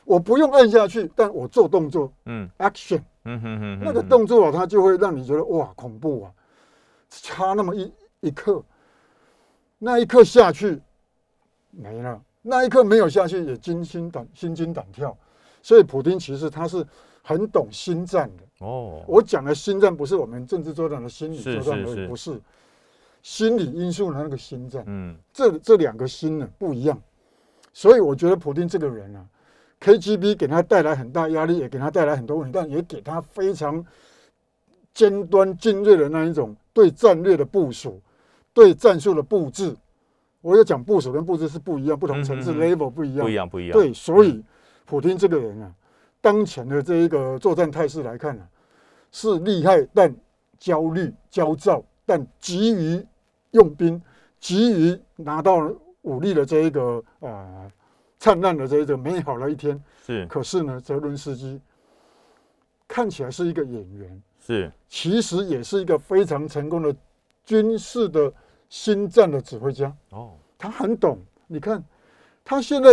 [0.06, 6.32] 我不用按下去，但我做动作，嗯，action，嗯哼哼，那个动作啊，它就会让你觉得哇，恐怖啊！
[7.10, 8.64] 差那么一一刻，
[9.78, 10.82] 那一刻下去
[11.70, 15.14] 没了，那一刻没有下去也惊心胆心惊胆跳。
[15.62, 16.88] 所以普京其实他是
[17.22, 19.04] 很懂心战的哦。
[19.08, 22.40] 我讲的心战不是我们政治作战的心理作战而已，不是。
[23.24, 27.00] 心理因素的那个心战，嗯，这这两个心呢不一样，
[27.72, 29.24] 所以我觉得普京这个人啊
[29.80, 33.86] ，KGB 给他带来很大压力，也给他带来很多问题，但也给他非常
[34.92, 38.02] 尖端精锐的那一种对战略的部署，
[38.56, 39.78] 对战术的布置。
[40.42, 43.74] 我要讲部署跟布置是不一样，不同层次 level 不一样，不一样不一样。
[43.74, 44.44] 对，所以
[44.84, 45.72] 普京这个人啊，
[46.22, 48.48] 当前的这一个作战态势来看呢，
[49.12, 50.16] 是厉害，但
[50.58, 53.06] 焦虑焦躁，但急于。
[53.54, 54.02] 用兵，
[54.40, 55.70] 急于拿到
[56.04, 57.70] 武力的这一个呃
[58.18, 59.78] 灿烂的这一个美好的一天。
[60.06, 61.60] 是，可是呢，泽伦斯基
[62.88, 66.96] 看起来是一个演员，是，其实也是一个非常成功的
[67.44, 68.34] 军事的
[68.70, 69.94] 新战的指挥家。
[70.12, 71.20] 哦，他很懂。
[71.46, 71.84] 你看，
[72.46, 72.90] 他现在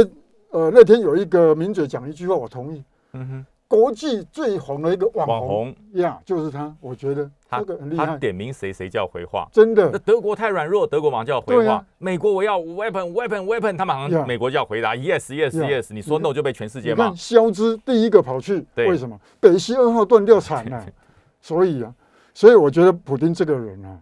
[0.50, 2.82] 呃那天有一个名嘴讲一句话，我同意。
[3.12, 3.46] 嗯哼。
[3.66, 6.74] 国际最红的一个网红呀，就是他。
[6.80, 8.06] 我觉得他很厉害。
[8.06, 9.46] 他点名谁，谁叫回话。
[9.52, 11.84] 真的，那德国太软弱，德国马上就要回话。
[11.98, 15.92] 美国我要 weapon weapon weapon，他马上美国就要回答 yes yes yes。
[15.92, 17.14] 你说 no 就被全世界骂。
[17.14, 19.20] 肖兹第一个跑去，为什么？
[19.38, 20.86] 北溪二号断掉惨了。
[21.42, 21.94] 所以啊，
[22.32, 23.98] 所以我觉得普京这个人啊，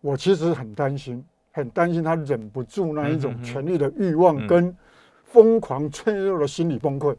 [0.00, 4.72] 我其实很担心，很担心他忍不住那一种权力的欲望跟
[5.24, 7.16] 疯狂脆弱的心理崩溃。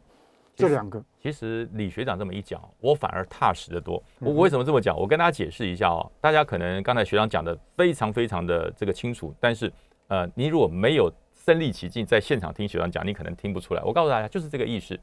[0.62, 4.02] 这两个，其实李学长这么一讲，我反而踏实的多。
[4.20, 4.98] 我为什么这么讲？
[4.98, 6.10] 我跟大家解释一下哦。
[6.22, 9.72] 大家可能刚才学长讲的非常非常的这个清楚，但是
[10.08, 13.82] 呃，你如果没有身临其境在现场听学长讲，你可能听不出来。
[13.84, 14.98] 我告诉大家，就是这个意思。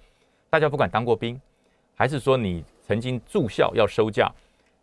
[0.49, 1.40] 大家不管当过兵，
[1.94, 4.31] 还是说你曾经住校要收假，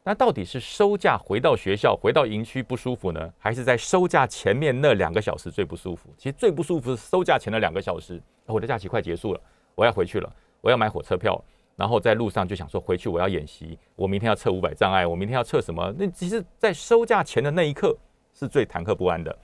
[0.04, 6.10] 那到底是收假回到学校、回到营区不舒服呢，还是在收假前面那两个小时最不舒服？
[6.18, 8.22] 其实最不舒服是收假前的两个小时。
[8.46, 9.42] 我的假期快结束了，
[9.74, 10.32] 我要回去了。
[10.66, 11.40] 我要买火车票，
[11.76, 15.94] 然后在路上就想说回去我要演习，我明天要测五百障碍，我明天要测什么？
[15.96, 17.96] 那其实，在收假前的那一刻
[18.34, 19.38] 是最忐忑不安的。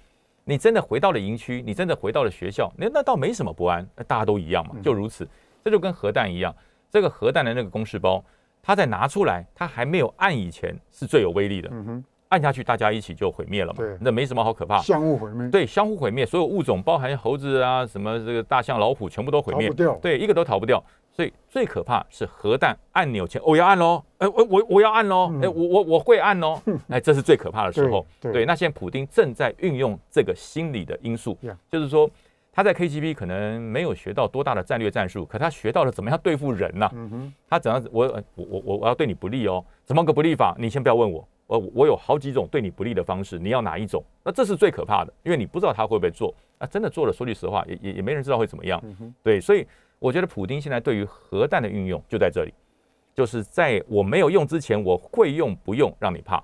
[0.44, 5.28] 你真的回到了营区，你真的回到了学校，那那倒没什么不安，大家都一样嘛，就如此。
[5.64, 6.52] 这就跟核弹一样，
[6.90, 8.24] 这个核弹的那个公式包，
[8.64, 11.70] 它在拿出来，它还没有按以前是最有威力的。
[11.72, 12.04] 嗯哼。
[12.30, 13.80] 按下去，大家一起就毁灭了嘛？
[13.80, 14.78] 对，那没什么好可怕。
[14.78, 15.50] 相互毁灭。
[15.50, 19.70] 对，相互毁灭，所有物种，包含猴子啊，什么这个大象、老虎，全部都毁灭。
[20.02, 20.82] 对，一个都逃不掉。
[21.14, 28.06] 所以最可怕是核弹按钮前，我要按喽，哎，我我我要按喽，哎，我我我会按喽， 哎，这是最可怕的时候。
[28.22, 31.38] 对，那现在普丁正在运用这个心理的因素，
[31.70, 32.10] 就是说
[32.54, 36.90] 他在 KGB 可能没有学到多大的战略战术，可他学到了怎么样对付人呐。
[37.50, 37.84] 他怎样？
[37.92, 40.56] 我我我我我要对你不利哦，怎么个不利法？
[40.58, 41.28] 你先不要问我。
[41.48, 44.02] 我我有好几种对你不利的方式，你要哪一种？
[44.24, 46.34] 那这是最可怕的，因为你不知道他会不会做。
[46.58, 48.82] 那真的做了，说句实话，也也也没人知道会怎么样。
[49.22, 49.68] 对，所以
[50.02, 52.52] 我觉得普丁现在对于核弹的运用就在这里，
[53.14, 56.44] 就是在我没有用之前，我会用不用让你怕。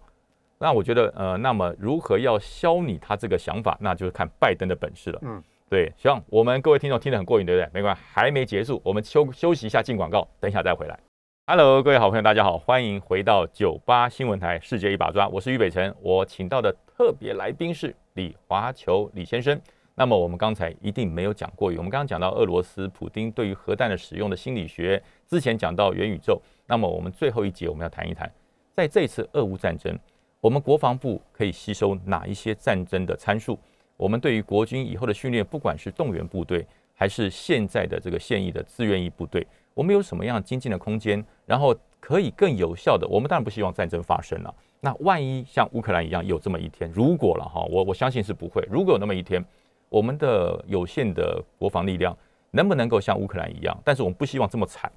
[0.59, 5.19] 那我觉得，呃，那么如何要消你他这个想法，那就是看拜登的本事了。
[5.23, 7.67] 嗯，对，希望我们各位听众听得很过瘾，对不对？
[7.73, 10.99] 没关系，还没结束，我们休休息一下，进广告，等一下再回来。
[11.47, 19.59] Hello，各位好朋友，大家好，欢迎回到九八新闻台《世界一把抓》，我是于北辰，我请到的特别来宾是李华球李先生。
[19.99, 26.39] 那么我们刚才一定没有讲过，我们刚刚讲到俄罗斯普丁对于核弹的使用的心理学，之前讲到元宇宙。
[26.67, 28.31] 那么我们最后一节我们要谈一谈，
[28.75, 29.97] 在这次俄乌战争，
[30.39, 33.57] 我们国防部可以吸收哪一些战争的参数？
[33.95, 41.25] 我们对于国军以后的训练，不管是动员部队，还是现在的这个现役的自愿役部队，我们有什么样精进的空间？
[41.47, 44.53] 然后可以更有效的，我们当然不希望战争发生了。
[44.79, 48.63] 那万一像乌克兰一样有这么一天，如果了哈，我我相信是不会。
[48.69, 49.43] 如果有那么一天。
[49.89, 52.15] 我们的有限的国防力量
[52.51, 53.77] 能不能够像乌克兰一样？
[53.83, 54.91] 但是我们不希望这么惨，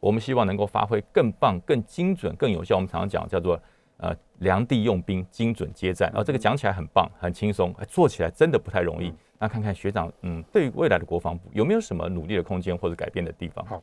[0.00, 2.74] 我们希望能够发挥更棒、更精准、更有效。
[2.76, 3.60] 我们常常讲叫做
[3.98, 6.08] 呃良地用兵、精准接战。
[6.10, 9.12] 然后这个讲起来很棒、很轻松，做起来真的不太容易。
[9.38, 13.64] 那看看学长，嗯，对于未来的国防部有没有什么努力的空间或者改变的地方？
[13.66, 13.82] 好，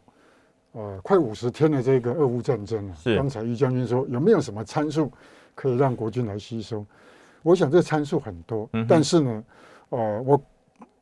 [0.74, 5.12] 呃，快五十天的这个俄乌战争啊，是刚才于将军说有没有什么参数
[5.56, 6.86] 可以让国军来吸收？
[7.44, 9.44] 我想这参数很多，但是呢。
[9.92, 10.42] 哦，我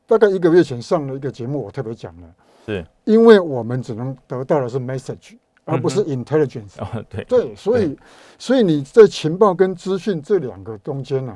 [0.05, 2.27] 大概一个月前上了一个节目，我特别讲了，
[2.65, 6.79] 是因为我们只能得到的是 message，而不是 intelligence。
[6.79, 7.97] 哦，对对，所以
[8.39, 11.35] 所以你在情报跟资讯这两个中间呢，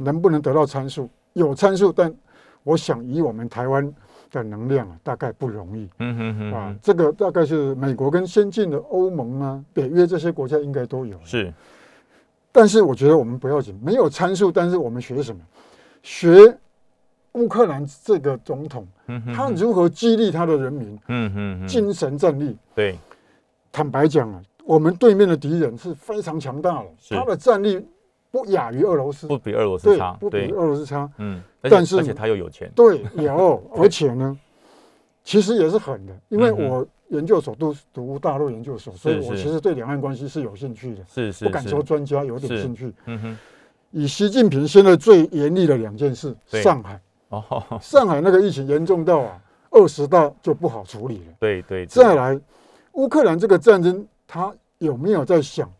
[0.00, 1.08] 能不能得到参数？
[1.34, 2.12] 有参数，但
[2.62, 3.94] 我想以我们台湾
[4.30, 5.90] 的能量啊，大概不容易。
[5.98, 11.20] 嗯哼哼啊，这个大概是美国跟先进的欧盟啊、北约这些国家应该都有。
[11.22, 11.52] 是，
[12.50, 15.42] 但是我觉得我们不要紧，没有参数，但是我们学什么？
[16.02, 16.56] 学。
[17.34, 18.86] 乌克兰这个总统，
[19.34, 20.98] 他如何激励他的人民？
[21.08, 22.56] 嗯嗯，精神战力。
[22.74, 22.96] 对，
[23.72, 27.84] 坦白讲啊，我们对面的敌人是非常强大的，他的战力
[28.30, 31.10] 不亚于俄罗斯，不比俄罗斯差，不比俄罗斯差。
[31.18, 32.70] 嗯，但是而且他又有钱。
[32.74, 34.38] 对，有， 而且呢，
[35.24, 42.94] 其实也是狠的，因为我研究所都读大陆研究所，所以我其实对两岸关系是有兴趣的，是是，不敢说专家，有点兴趣。
[43.06, 43.38] 嗯哼，
[43.90, 47.00] 以习近平现在最严厉的两件事，上海。
[47.48, 51.34] 哦，上海那个疫情严重到啊，二十大就不好处理了。
[51.38, 52.38] 对对，再来，
[52.92, 55.70] 乌克兰这个战争，他有没有在想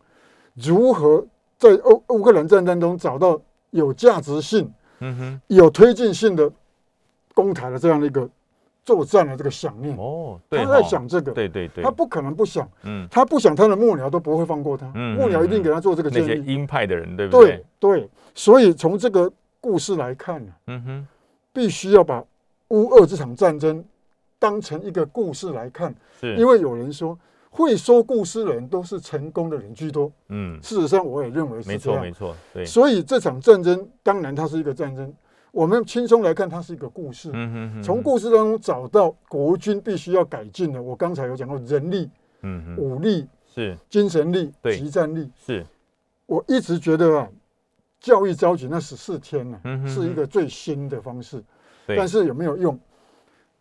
[0.53, 1.25] 如何
[1.57, 3.39] 在欧乌克兰战争中找到
[3.71, 6.51] 有价值性、嗯哼，有推进性的
[7.33, 8.29] 攻台的这样的一个
[8.83, 9.95] 作战的这个想念？
[9.97, 16.27] 哦，他在想这个，对对对，他不可能不想，嗯，他不想他的幕僚都不会放过他，嗯，幕僚一定给他做这个建议。
[16.27, 17.47] 那些鹰派的人，对不对？
[17.79, 21.07] 对对，所以从这个故事来看呢，嗯哼。
[21.55, 22.21] 必须要把
[22.67, 23.81] 乌俄这场战争
[24.37, 27.17] 当成一个故事来看，是因为有人说
[27.49, 30.11] 会说故事的人都是成功的人居多。
[30.27, 32.35] 嗯，事实上我也认为是没错，没错。
[32.53, 35.13] 对，所以这场战争当然它是一个战争，
[35.53, 37.31] 我们轻松来看它是一个故事。
[37.33, 40.83] 嗯从故事当中找到国军必须要改进的。
[40.83, 42.09] 我刚才有讲过人力、
[42.41, 45.65] 嗯武力是精神力、集战力是。
[46.25, 47.29] 我一直觉得啊。
[48.05, 51.43] 教育召集那十四天呢，是一个最新的方式，
[51.87, 52.79] 但是有没有用？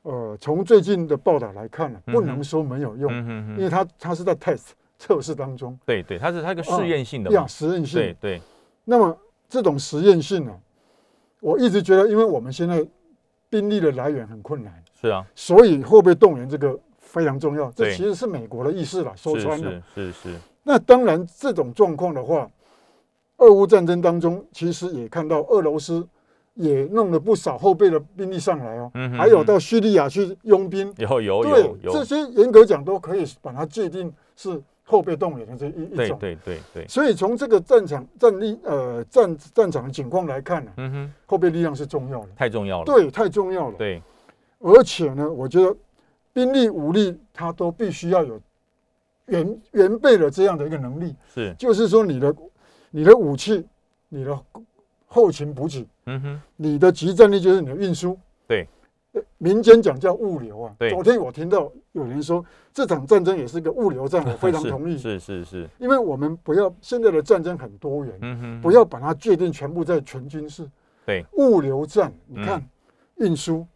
[0.03, 3.11] 呃，从最近的报道来看呢，不能说没有用，
[3.57, 5.79] 因为它它是在 test 测试当中。
[5.87, 7.99] 对对，它是它一个试验性的呀，实验性。
[7.99, 8.43] 对对。
[8.85, 9.19] 那么
[9.49, 10.55] 这种实验性呢，
[11.41, 12.87] 我一直觉得，因为我们现在
[13.49, 17.73] 兵力的来源很困难，是啊，所以会不会动员这个非常重要。
[17.73, 19.83] 这其实是美国的意思了，说穿了。
[19.95, 20.39] 是是是。
[20.63, 22.47] 那当然，这种状况的话。
[23.45, 26.07] 俄乌战争当中，其实也看到俄罗斯
[26.55, 36.89] 也弄了不少后备的兵力上来哦，还有到叙利亚去佣兵，有有对这些严格讲都可以把它界定是后备动员的这一一种，对对对。
[36.89, 44.03] 所以从这个战场战力呃战战场的情况来看呢，嗯哼，后备力量是重要的，太重要了，对，太重要了，对。
[44.61, 45.77] 而且呢，我觉得
[46.33, 48.41] 兵力武力它都必须要有
[49.27, 52.35] 原原备的这样的一个能力，是，就是说你的。
[52.97, 53.67] 你的武器，
[54.09, 54.41] 你的
[55.07, 58.17] 后勤补给，嗯哼，你的集战力就是你的运输，
[58.47, 58.69] 对，
[59.37, 60.73] 民间讲叫物流啊。
[60.79, 64.97] 对，昨天我听到有人说这场战争也是一个物流战，我非常 同意。
[64.97, 70.65] 是是是，因为我们不要现在的战争很多元，嗯哼，不要把它界定全部在全军事。
[71.05, 72.65] 对，物流战，你看
[73.17, 73.67] 运输。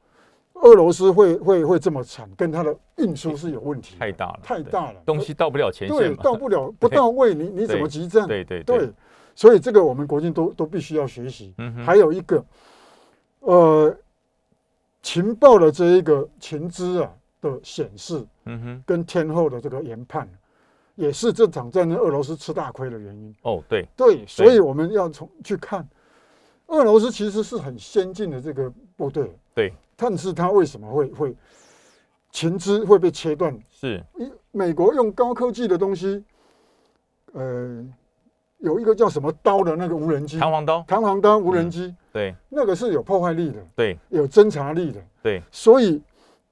[0.61, 8.27] 俄罗斯会会会这么惨，跟它的运输是有问题，太大了，太大了，东西到不了前线，对，到不了， 不到位，你你怎么集战？
[8.27, 8.61] 对对。
[8.65, 8.91] 对，
[9.39, 11.55] 所以这个我们国军都都必须要学习。
[11.87, 12.45] 还有一个，
[13.39, 13.97] 呃，
[15.01, 20.29] 情报的这一个情资啊的显示，嗯哼，跟天后的这个研判，
[20.97, 23.33] 也是这场战争俄罗斯吃大亏的原因。
[23.43, 23.87] 哦，对。
[23.97, 25.89] 对，所以我们要从去看
[26.67, 31.37] 俄罗斯其实是很先进的这个部队，对，但是他为什么会会
[32.33, 33.57] 情资会被切断？
[33.71, 34.05] 是，
[34.51, 36.25] 美国用高科技的东西，
[37.35, 37.87] 呃，
[38.59, 46.03] 有一个叫什么刀的那个无人机，弹簧刀，弹簧刀无人机，对，那个是有破坏力的，对，有侦查力的，对，所以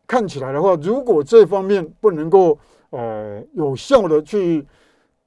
[0.07, 2.59] 看起来的话，如果这方面不能够
[2.91, 4.65] 呃有效的去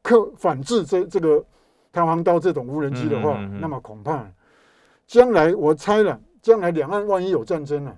[0.02, 1.44] 克反制这这个
[1.92, 3.62] 弹簧刀这种无人机的话，嗯嗯嗯嗯。
[3.62, 4.26] 那么恐怕
[5.06, 7.94] 将来我猜了，将来两岸万一有战争了、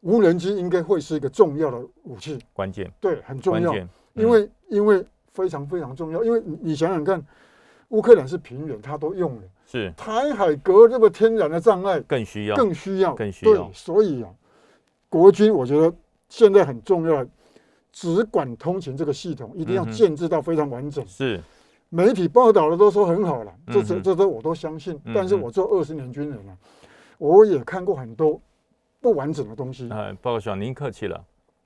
[0.00, 3.74] 无人机应该会是一个重要的武器，关键，对，很重要，
[4.14, 7.22] 因为因为非常非常重要，因为你你想想看，
[7.92, 9.92] 乌克兰是平原，它都用了，是。
[9.96, 13.54] 台海隔这个天然的障碍更需要，更需要，更需要。
[13.54, 14.30] 对，所以啊，
[15.08, 15.94] 国军我觉得
[16.28, 17.24] 现在很重要，
[17.92, 21.06] 只管通勤这个系统一定要建制到非常完整。
[21.06, 21.40] 是。
[21.90, 24.98] 媒体报道的都说很好了，这这这都我都相信。
[25.04, 26.56] 嗯但是我做二十年军人了，
[27.18, 28.40] 我也看过很多
[28.98, 29.90] 不完整的东西。
[29.90, 31.22] 哎，报告长您客气了，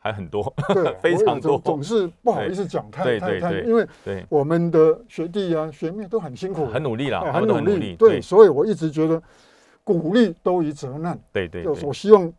[0.06, 1.58] 还很多，对， 非常多。
[1.58, 9.20] 总总是不好意思讲太太太，因为对，我们的学弟啊学妹都很辛苦，很努力啦，很很努力，对，所以我一直觉得
[9.82, 11.18] 鼓励多于责难。
[11.32, 11.74] 对对对。
[11.74, 12.32] 就我希望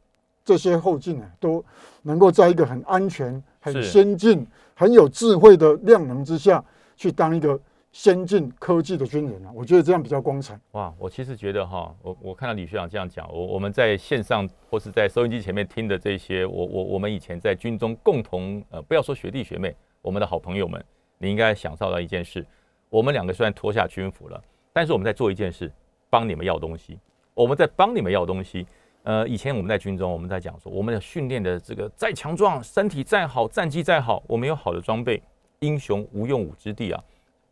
[0.45, 1.63] 这些后进啊，都
[2.03, 6.63] 能够在一个很安全、很先进、很有智慧的量能之下
[6.95, 7.59] 去当一个
[7.97, 10.55] 先进科技的军人啊，我觉得这样比较光彩。
[10.73, 20.79] 哇，我其实觉得哈，我我看到李学长这样讲，我我们在线上或是在收音机前面听的这些，我我我们以前在军中共同呃，不要说学弟学妹，我们的好朋友们，
[21.17, 22.45] 你应该享受到一件事，
[22.87, 24.39] 我们两个虽然脱下军服了，
[24.71, 25.71] 但是我们在做一件事，
[26.07, 26.99] 帮你们要东西，
[27.33, 28.67] 我们在帮你们要东西。
[29.05, 35.19] 呃，以前我们在军中，我们在讲说，我们的训练的这个再强壮，身体再好，战绩再好，我们有好的装备，
[35.61, 37.03] 英雄无用武之地啊。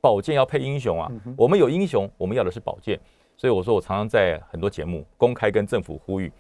[0.06, 1.12] 宝剑要配英雄啊！
[1.36, 3.00] 我们有英雄，我们要的是宝剑。
[3.36, 6.32] 所以我说，我常常在很多节目公开跟政府呼吁，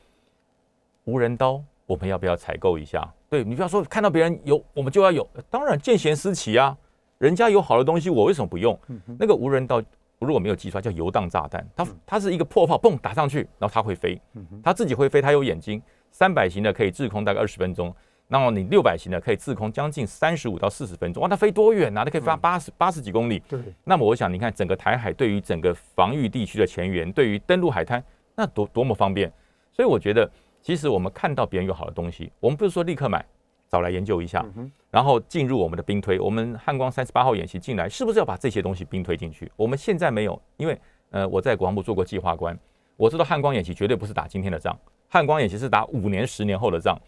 [1.06, 3.12] 无人刀我们要不要采购一下？
[3.28, 5.28] 对你不要说看到别人有，我们就要有。
[5.50, 6.78] 当然见贤思齐啊，
[7.18, 8.80] 人家有好的东西，我为什么不用？
[9.18, 9.82] 那个无人刀
[10.20, 14.22] 如果没有记出来，叫游荡炸弹，它它是一个破炮，嘣打上去，然后它会飞，
[14.64, 15.82] 它自己会飞，它有眼睛。
[16.12, 17.92] 三百型的可以滞空大概二十分钟，
[18.28, 22.04] 那么你六百型的可以滞空将近三十五到四十分钟，哇，它飞多远啊？
[22.04, 23.40] 它可以飞八十八十几公里。
[23.48, 28.04] 对，那么我想，你看整个台海对于整个防御地区的前沿，对于登陆海滩，
[28.36, 29.32] 那多多么方便。
[29.72, 30.28] 所以我觉得，
[30.62, 33.24] 其实我们看到别人有好的东西，我们不是说立刻买，
[33.70, 34.44] 找来研究一下，
[34.90, 36.20] 然后进入我们的兵推。
[36.20, 39.52] 我们汉光三十八号演习进来，是不是要把这些东西兵推进去？
[39.56, 40.76] 我们现在没有，因为
[41.12, 42.58] 呃，我在国防部做过计划官，
[42.98, 44.76] 我知道汉光演习绝对不是打今天的仗，
[45.08, 47.00] 汉光演习是打五年、十年后的仗。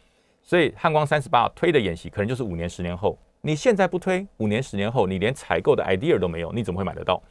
[0.48, 3.20] 所以汉光三十八推的演习可能就是五年、十年后。
[3.41, 7.22] 你现在不推，五年、十年后，你连采购的 idea 都没有，你怎么会买得到？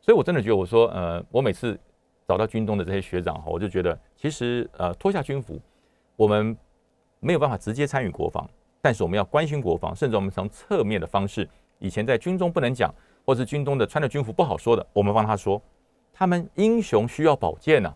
[0.00, 1.78] 所以我真的觉得，我说，呃，我每次
[2.26, 5.60] 找到军中的这些学长哈，我就觉得，其实呃，脱下军服，
[6.16, 6.56] 我们
[7.20, 8.48] 没有办法直接参与国防，
[8.80, 11.46] 但是我们要关心国防，甚至我们从侧面的方式，
[11.78, 12.92] 以前在军中不能讲，
[13.26, 15.60] 或是军中的穿着军服不好说的，我们帮他说，
[16.14, 17.94] 他们英雄需要宝剑呐、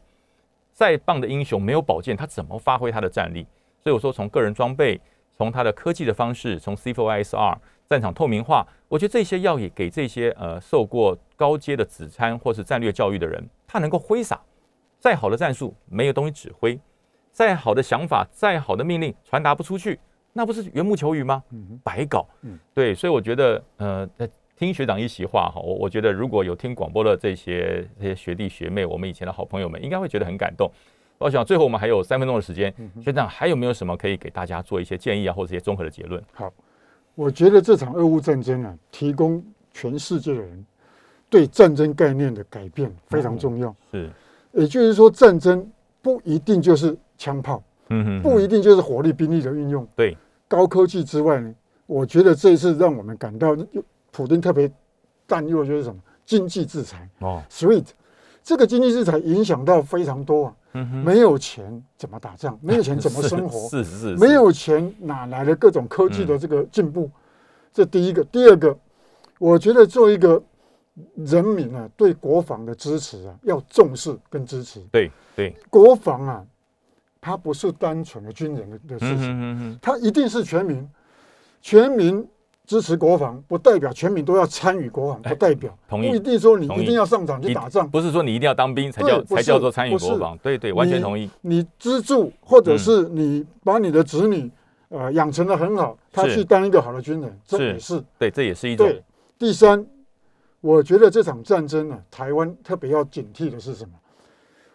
[0.72, 3.46] 再棒的英雄没有宝剑，他怎么发挥他的战力？
[3.82, 5.00] 所以我说，从个人装备，
[5.32, 7.56] 从他的科技的方式，从 C4ISR
[7.86, 14.40] 战场透明化，我觉得这些要也给这些呃受过高阶的子参或是战略教育的人，他能够挥洒。
[15.00, 16.76] 再好的战术没有东西指挥，
[17.30, 19.96] 再好的想法，再好的命令传达不出去，
[20.32, 21.40] 那不是缘木求鱼吗？
[21.84, 22.26] 白搞。
[22.74, 24.08] 对，所以我觉得呃，
[24.56, 30.68] 听学长一席话哈，我我觉得如果有听广播的这些这些学弟学妹，我们以前的好朋友们，应该会觉得很感动。
[31.18, 36.22] 我想最后我们还有三分钟的时间，学长还有没有什么可以给大家做一些建议啊，或者一些综合的结论？
[36.32, 36.52] 好，
[37.14, 40.64] 我觉得这场俄乌战争啊，提供全世界的人
[41.28, 43.74] 对战争概念的改变非常重要。
[43.90, 44.08] 是，
[44.52, 45.68] 也就是说，战争
[46.00, 49.86] 不一定就是枪炮，嗯哼不一定就是火力兵力的运用。
[49.96, 50.16] 对，
[50.46, 51.52] 高科技之外呢，
[51.86, 53.56] 我觉得这一次让我们感到，
[54.12, 54.70] 普京特别
[55.26, 56.00] 担忧的就是什么？
[56.24, 57.86] 经济制裁哦，，SWIFT，
[58.44, 60.54] 这个经济制裁影响到非常多啊。
[60.72, 62.58] 嗯，没有钱怎么打仗？
[62.62, 63.68] 没有钱怎么生活？
[63.68, 67.10] 是是是，没有钱哪来的各种科技的这个进步？
[67.72, 68.76] 这第一个，第二个，
[69.38, 70.42] 我觉得做一个
[71.14, 74.80] 人民啊，对国防的支持啊，要重视跟支持。
[74.90, 76.44] 对对，国防啊，
[77.20, 80.88] 它不是单纯的军人的的事嗯情，它一定是全民，
[81.60, 82.26] 全民
[82.68, 85.74] 支持国防，不代表全民都要参与国防，不代表。
[85.88, 91.30] 同意不一定说你一定要上场去打仗，不是说你一定要当兵才叫才叫做参与国防，对对，完全同意。
[91.40, 94.50] 你资助或者是你把你的子女
[94.90, 98.04] 呃养成的很好，他去当一个好的军人，这也是。
[98.18, 98.86] 对，这也是一种。
[98.86, 99.02] 对。
[99.38, 99.86] 第三，
[100.60, 103.92] 我觉得这场战争呢、台湾特别要警惕的是什么？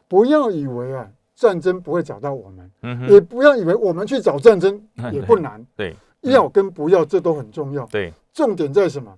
[0.07, 4.81] 不要以为啊战争不会找到我们，嗯也不要以为我们去找战争
[5.13, 5.63] 也不难。
[5.75, 7.85] 对，要跟不要这都很重要。
[7.85, 9.17] 对，重点在什么？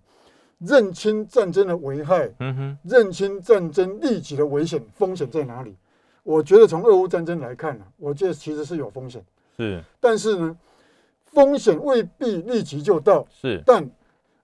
[0.60, 5.76] 认清战争的危害，嗯哼，认清战争立即的危险风险在哪里？
[6.24, 9.24] 我觉得从俄乌战争来看呢，我觉得其实是有风险，
[9.58, 10.58] 是，但是呢，
[11.26, 13.88] 风险未必立即就到，是，但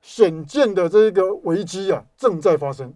[0.01, 2.93] 显见的这个危机啊正在发生。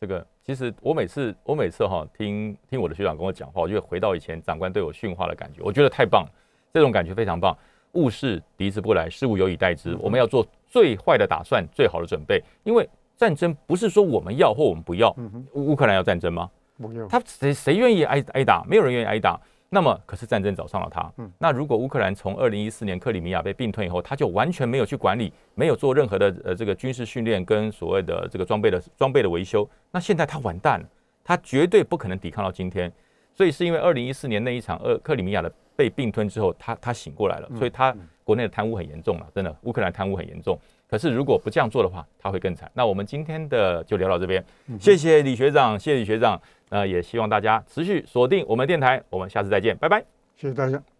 [0.00, 6.30] 这个其实我每次我每次哈听听我的学长跟我讲话，我就会回到以前长官对我训话的感觉，我觉得太棒了，
[6.72, 7.54] 这种感觉非常棒。
[7.92, 9.96] 物事敌之不来，事物有以待之。
[10.00, 12.42] 我们要做最坏的打算，最好的准备。
[12.64, 15.14] 因为战争不是说我们要或我们不要。
[15.52, 16.50] 乌克兰要战争吗？
[16.78, 17.06] 不要。
[17.08, 18.64] 他谁谁愿意挨挨打？
[18.68, 19.38] 没有人愿意挨打。
[19.68, 21.12] 那么，可是战争找上了他。
[21.38, 30.88] 那如果乌克兰从二零一四年克里米亚被并吞以后，他就完全没有去管理，没有做任何的呃这个军事训练跟所谓的这个装备的装备的维修，那现在他完蛋了，
[31.22, 32.92] 他绝对不可能抵抗到今天。
[33.32, 35.52] 所以是因为二零一四年那一场二克里米亚的。
[35.80, 40.58] 被并吞之后，他他醒过来了，所以他国内的贪污很严重了，真的，乌克兰贪污很严重。
[40.86, 42.70] 可是如果不这样做的话，他会更惨。
[42.74, 44.44] 那我们今天的就聊到这边，
[44.78, 46.38] 谢谢李学长，谢谢李学长。
[46.68, 50.04] 那也希望大家持续锁定我们电台，我们下次再见，拜拜，
[50.36, 50.99] 谢谢大家。